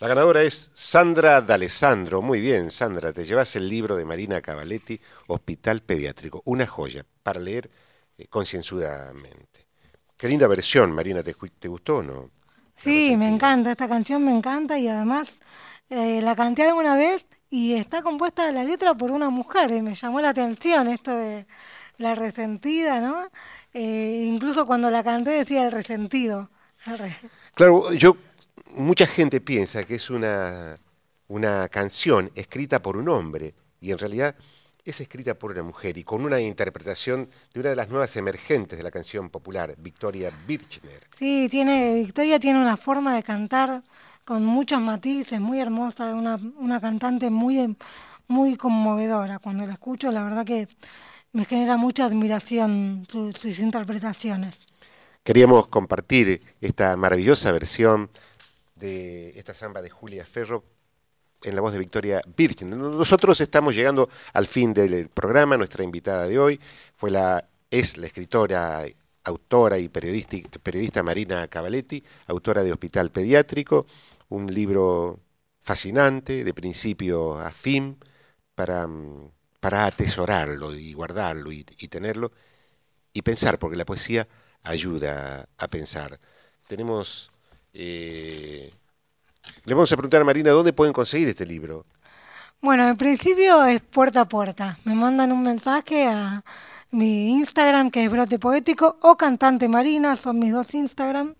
La 0.00 0.08
ganadora 0.08 0.42
es 0.42 0.70
Sandra 0.74 1.40
D'Alessandro. 1.40 2.22
Muy 2.22 2.40
bien, 2.40 2.70
Sandra, 2.70 3.12
te 3.12 3.24
llevas 3.24 3.54
el 3.56 3.68
libro 3.68 3.96
de 3.96 4.04
Marina 4.04 4.40
Cavaletti, 4.40 5.00
Hospital 5.28 5.82
Pediátrico. 5.82 6.42
Una 6.46 6.66
joya 6.66 7.04
para 7.22 7.38
leer 7.40 7.70
eh, 8.16 8.26
concienzudamente. 8.28 9.66
Qué 10.16 10.28
linda 10.28 10.46
versión, 10.48 10.92
Marina, 10.92 11.22
¿te, 11.22 11.34
te 11.34 11.68
gustó 11.68 11.98
o 11.98 12.02
no? 12.02 12.30
Sí, 12.76 13.16
me 13.16 13.28
encanta, 13.28 13.70
esta 13.72 13.88
canción 13.88 14.24
me 14.24 14.32
encanta 14.32 14.78
y 14.78 14.88
además 14.88 15.34
eh, 15.90 16.22
la 16.22 16.34
canté 16.36 16.62
alguna 16.68 16.96
vez 16.96 17.26
y 17.50 17.74
está 17.74 18.02
compuesta 18.02 18.50
la 18.52 18.64
letra 18.64 18.94
por 18.94 19.10
una 19.10 19.28
mujer 19.30 19.70
y 19.72 19.82
me 19.82 19.94
llamó 19.94 20.20
la 20.20 20.30
atención 20.30 20.88
esto 20.88 21.14
de 21.16 21.46
la 21.98 22.14
resentida, 22.14 23.00
¿no? 23.00 23.28
Eh, 23.74 24.24
incluso 24.26 24.66
cuando 24.66 24.90
la 24.90 25.04
canté 25.04 25.30
decía 25.32 25.64
el 25.66 25.72
resentido. 25.72 26.50
El 26.86 26.98
re- 26.98 27.16
Claro, 27.54 27.92
yo 27.92 28.16
mucha 28.74 29.06
gente 29.06 29.40
piensa 29.40 29.84
que 29.84 29.96
es 29.96 30.10
una, 30.10 30.76
una 31.28 31.68
canción 31.68 32.30
escrita 32.34 32.82
por 32.82 32.96
un 32.96 33.08
hombre 33.08 33.54
y 33.80 33.90
en 33.92 33.98
realidad 33.98 34.34
es 34.84 35.00
escrita 35.00 35.34
por 35.34 35.52
una 35.52 35.62
mujer 35.62 35.98
y 35.98 36.04
con 36.04 36.24
una 36.24 36.40
interpretación 36.40 37.28
de 37.52 37.60
una 37.60 37.68
de 37.70 37.76
las 37.76 37.88
nuevas 37.88 38.16
emergentes 38.16 38.78
de 38.78 38.82
la 38.84 38.90
canción 38.90 39.28
popular, 39.28 39.74
Victoria 39.78 40.30
Birchner. 40.46 41.02
Sí, 41.16 41.48
tiene, 41.50 41.94
Victoria 41.94 42.40
tiene 42.40 42.60
una 42.60 42.76
forma 42.76 43.14
de 43.14 43.22
cantar 43.22 43.82
con 44.24 44.44
muchos 44.44 44.80
matices, 44.80 45.40
muy 45.40 45.60
hermosa, 45.60 46.14
una, 46.14 46.38
una 46.58 46.80
cantante 46.80 47.30
muy, 47.30 47.76
muy 48.28 48.56
conmovedora. 48.56 49.38
Cuando 49.38 49.66
la 49.66 49.74
escucho, 49.74 50.10
la 50.10 50.24
verdad 50.24 50.44
que 50.46 50.66
me 51.32 51.44
genera 51.44 51.76
mucha 51.76 52.06
admiración 52.06 53.06
su- 53.10 53.32
sus 53.32 53.58
interpretaciones. 53.58 54.56
Queríamos 55.22 55.68
compartir 55.68 56.42
esta 56.60 56.96
maravillosa 56.96 57.52
versión 57.52 58.08
de 58.80 59.30
esta 59.38 59.54
samba 59.54 59.82
de 59.82 59.90
Julia 59.90 60.24
Ferro 60.24 60.64
en 61.42 61.54
la 61.54 61.60
voz 61.60 61.72
de 61.72 61.78
Victoria 61.78 62.22
Virgen. 62.36 62.70
Nosotros 62.70 63.40
estamos 63.40 63.74
llegando 63.74 64.08
al 64.32 64.46
fin 64.46 64.72
del 64.72 65.08
programa. 65.08 65.56
Nuestra 65.56 65.84
invitada 65.84 66.26
de 66.26 66.38
hoy 66.38 66.60
fue 66.96 67.10
la, 67.10 67.48
es 67.70 67.96
la 67.96 68.06
escritora, 68.06 68.84
autora 69.24 69.78
y 69.78 69.88
periodista, 69.88 71.02
Marina 71.02 71.46
Cavaletti, 71.48 72.02
autora 72.26 72.62
de 72.62 72.72
Hospital 72.72 73.10
Pediátrico, 73.10 73.86
un 74.30 74.52
libro 74.52 75.20
fascinante, 75.60 76.44
de 76.44 76.54
principio 76.54 77.38
a 77.38 77.50
fin, 77.50 77.98
para, 78.54 78.88
para 79.60 79.86
atesorarlo 79.86 80.74
y 80.74 80.92
guardarlo 80.92 81.52
y, 81.52 81.64
tenerlo 81.64 82.32
y 83.12 83.22
pensar, 83.22 83.58
porque 83.58 83.76
la 83.76 83.84
poesía 83.84 84.26
ayuda 84.62 85.48
a 85.56 85.68
pensar. 85.68 86.18
Tenemos... 86.66 87.29
Eh, 87.72 88.72
le 89.64 89.74
vamos 89.74 89.92
a 89.92 89.96
preguntar 89.96 90.22
a 90.22 90.24
Marina 90.24 90.50
dónde 90.50 90.72
pueden 90.72 90.92
conseguir 90.92 91.28
este 91.28 91.46
libro. 91.46 91.84
Bueno, 92.60 92.86
en 92.88 92.96
principio 92.96 93.64
es 93.64 93.80
puerta 93.80 94.22
a 94.22 94.28
puerta. 94.28 94.78
Me 94.84 94.94
mandan 94.94 95.32
un 95.32 95.42
mensaje 95.42 96.06
a 96.06 96.42
mi 96.90 97.30
Instagram, 97.30 97.90
que 97.90 98.04
es 98.04 98.10
Brote 98.10 98.38
Poético, 98.38 98.98
o 99.02 99.16
Cantante 99.16 99.68
Marina, 99.68 100.16
son 100.16 100.38
mis 100.38 100.52
dos 100.52 100.74
Instagram. 100.74 101.34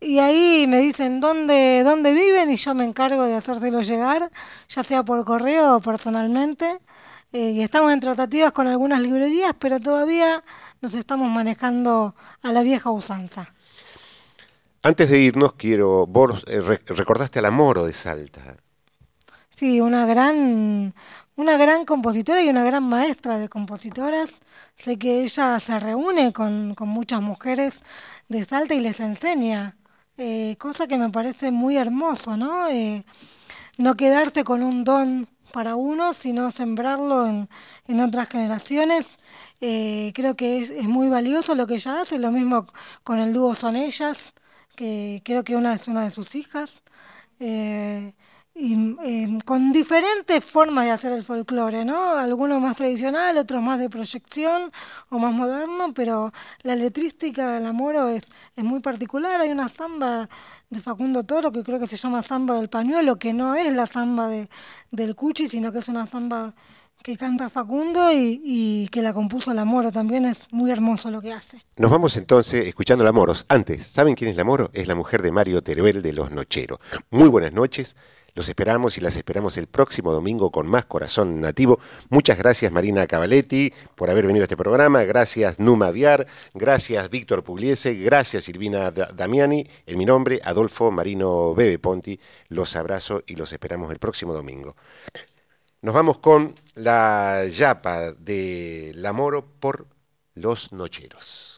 Y 0.00 0.18
ahí 0.18 0.66
me 0.68 0.78
dicen 0.78 1.20
dónde, 1.20 1.82
dónde 1.84 2.12
viven 2.12 2.50
y 2.50 2.56
yo 2.56 2.74
me 2.74 2.84
encargo 2.84 3.24
de 3.24 3.34
hacérselo 3.34 3.80
llegar, 3.82 4.30
ya 4.68 4.84
sea 4.84 5.02
por 5.04 5.24
correo 5.24 5.76
o 5.76 5.80
personalmente. 5.80 6.80
Eh, 7.32 7.52
y 7.52 7.62
estamos 7.62 7.92
en 7.92 8.00
tratativas 8.00 8.52
con 8.52 8.66
algunas 8.66 9.00
librerías, 9.00 9.54
pero 9.58 9.80
todavía 9.80 10.42
nos 10.80 10.94
estamos 10.94 11.30
manejando 11.30 12.14
a 12.42 12.52
la 12.52 12.62
vieja 12.62 12.90
usanza. 12.90 13.52
Antes 14.86 15.10
de 15.10 15.18
irnos, 15.18 15.54
quiero. 15.54 16.06
Vos 16.06 16.44
eh, 16.46 16.60
recordaste 16.60 17.40
a 17.40 17.42
la 17.42 17.50
Moro 17.50 17.84
de 17.84 17.92
Salta. 17.92 18.56
Sí, 19.56 19.80
una 19.80 20.06
gran, 20.06 20.94
una 21.34 21.56
gran 21.56 21.84
compositora 21.84 22.40
y 22.40 22.48
una 22.48 22.62
gran 22.62 22.84
maestra 22.84 23.36
de 23.36 23.48
compositoras. 23.48 24.30
Sé 24.76 24.96
que 24.96 25.24
ella 25.24 25.58
se 25.58 25.80
reúne 25.80 26.32
con, 26.32 26.76
con 26.76 26.88
muchas 26.88 27.20
mujeres 27.20 27.80
de 28.28 28.44
Salta 28.44 28.74
y 28.74 28.80
les 28.80 29.00
enseña, 29.00 29.76
eh, 30.18 30.54
cosa 30.56 30.86
que 30.86 30.98
me 30.98 31.10
parece 31.10 31.50
muy 31.50 31.76
hermoso, 31.76 32.36
¿no? 32.36 32.68
Eh, 32.68 33.04
no 33.78 33.96
quedarte 33.96 34.44
con 34.44 34.62
un 34.62 34.84
don 34.84 35.26
para 35.52 35.74
uno, 35.74 36.14
sino 36.14 36.52
sembrarlo 36.52 37.26
en, 37.26 37.48
en 37.88 37.98
otras 37.98 38.28
generaciones. 38.28 39.18
creo 39.58 40.36
que 40.36 40.60
es, 40.60 40.70
es, 40.70 40.84
muy 40.84 41.08
valioso 41.08 41.56
lo 41.56 41.66
que 41.66 41.74
ella 41.74 42.02
hace, 42.02 42.20
lo 42.20 42.30
mismo 42.30 42.66
con 43.02 43.18
el 43.18 43.32
dúo 43.32 43.56
Son 43.56 43.74
Ellas 43.74 44.32
que 44.76 45.22
creo 45.24 45.44
que 45.44 45.56
una 45.56 45.74
es 45.74 45.88
una 45.88 46.04
de 46.04 46.10
sus 46.10 46.34
hijas, 46.34 46.82
eh, 47.40 48.14
y, 48.58 48.72
em, 48.74 49.40
con 49.40 49.70
diferentes 49.72 50.42
formas 50.44 50.86
de 50.86 50.90
hacer 50.92 51.12
el 51.12 51.22
folclore, 51.22 51.84
¿no? 51.84 52.14
Algunos 52.16 52.60
más 52.60 52.76
tradicional, 52.76 53.36
otros 53.36 53.62
más 53.62 53.78
de 53.78 53.90
proyección 53.90 54.72
o 55.10 55.18
más 55.18 55.34
moderno, 55.34 55.92
pero 55.94 56.32
la 56.62 56.74
letrística 56.74 57.52
del 57.52 57.66
Amoro 57.66 58.08
es, 58.08 58.22
es 58.56 58.64
muy 58.64 58.80
particular. 58.80 59.40
Hay 59.40 59.50
una 59.50 59.68
samba 59.68 60.28
de 60.70 60.80
Facundo 60.80 61.24
Toro 61.24 61.52
que 61.52 61.62
creo 61.62 61.78
que 61.78 61.86
se 61.86 61.96
llama 61.96 62.22
Samba 62.22 62.54
del 62.54 62.70
Pañuelo, 62.70 63.18
que 63.18 63.32
no 63.34 63.54
es 63.54 63.70
la 63.74 63.86
samba 63.86 64.28
de, 64.28 64.48
del 64.90 65.14
Cuchi, 65.14 65.48
sino 65.48 65.70
que 65.70 65.80
es 65.80 65.88
una 65.88 66.06
samba 66.06 66.54
que 67.02 67.16
canta 67.16 67.50
Facundo 67.50 68.10
y, 68.12 68.88
que 68.90 69.02
la 69.02 69.14
compuso 69.14 69.54
la 69.54 69.64
Moro 69.64 69.92
también 69.92 70.24
es 70.24 70.46
muy 70.50 70.70
hermoso 70.70 71.10
lo 71.10 71.20
que 71.20 71.32
hace. 71.32 71.64
Nos 71.76 71.90
vamos 71.90 72.16
entonces 72.16 72.66
escuchando 72.66 73.04
la 73.04 73.12
Moros. 73.12 73.46
Antes, 73.48 73.86
¿saben 73.86 74.14
quién 74.14 74.30
es 74.30 74.36
la 74.36 74.44
Moro? 74.44 74.70
Es 74.72 74.88
la 74.88 74.94
mujer 74.94 75.22
de 75.22 75.30
Mario 75.30 75.62
Teruel 75.62 76.02
de 76.02 76.12
Los 76.12 76.32
Nocheros. 76.32 76.80
Muy 77.10 77.28
buenas 77.28 77.52
noches. 77.52 77.96
Los 78.36 78.50
esperamos 78.50 78.98
y 78.98 79.00
las 79.00 79.16
esperamos 79.16 79.56
el 79.56 79.66
próximo 79.66 80.12
domingo 80.12 80.50
con 80.50 80.66
más 80.66 80.84
corazón 80.84 81.40
nativo. 81.40 81.80
Muchas 82.10 82.36
gracias 82.36 82.70
Marina 82.70 83.06
Cavaletti 83.06 83.72
por 83.94 84.10
haber 84.10 84.26
venido 84.26 84.42
a 84.42 84.44
este 84.44 84.58
programa. 84.58 85.04
Gracias 85.04 85.58
Numa 85.58 85.90
Viar. 85.90 86.26
Gracias 86.52 87.08
Víctor 87.08 87.44
Pugliese. 87.44 87.94
Gracias 87.94 88.44
Silvina 88.44 88.90
Damiani. 88.90 89.66
En 89.86 89.96
mi 89.96 90.04
nombre, 90.04 90.40
Adolfo 90.44 90.90
Marino 90.90 91.54
Bebe 91.54 91.78
Ponti. 91.78 92.20
Los 92.48 92.76
abrazo 92.76 93.22
y 93.26 93.36
los 93.36 93.54
esperamos 93.54 93.90
el 93.90 93.98
próximo 93.98 94.34
domingo. 94.34 94.76
Nos 95.82 95.94
vamos 95.94 96.18
con 96.18 96.54
la 96.74 97.46
yapa 97.46 98.12
de 98.12 98.92
La 98.94 99.12
Moro 99.12 99.46
por 99.60 99.86
Los 100.34 100.72
Nocheros. 100.72 101.55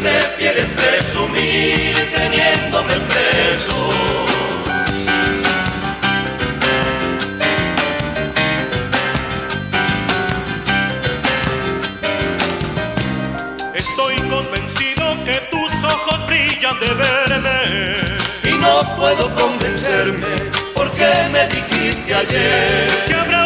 Prefieres 0.00 0.66
presumir 0.66 1.94
teniéndome 2.16 2.94
preso. 3.10 3.78
Estoy 13.74 14.16
convencido 14.28 15.24
que 15.24 15.36
tus 15.50 15.72
ojos 15.84 16.26
brillan 16.26 16.78
de 16.80 16.94
verme. 16.94 17.60
Y 18.44 18.58
no 18.58 18.96
puedo 18.96 19.34
convencerme 19.34 20.50
porque 20.74 21.06
me 21.32 21.46
dijiste 21.48 22.14
ayer 22.14 23.04
que 23.06 23.14
habrá 23.14 23.39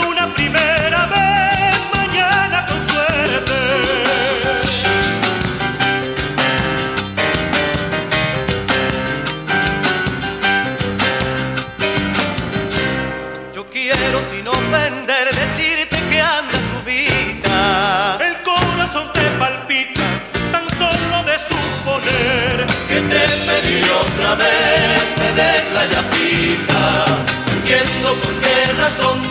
corazón 28.84 29.23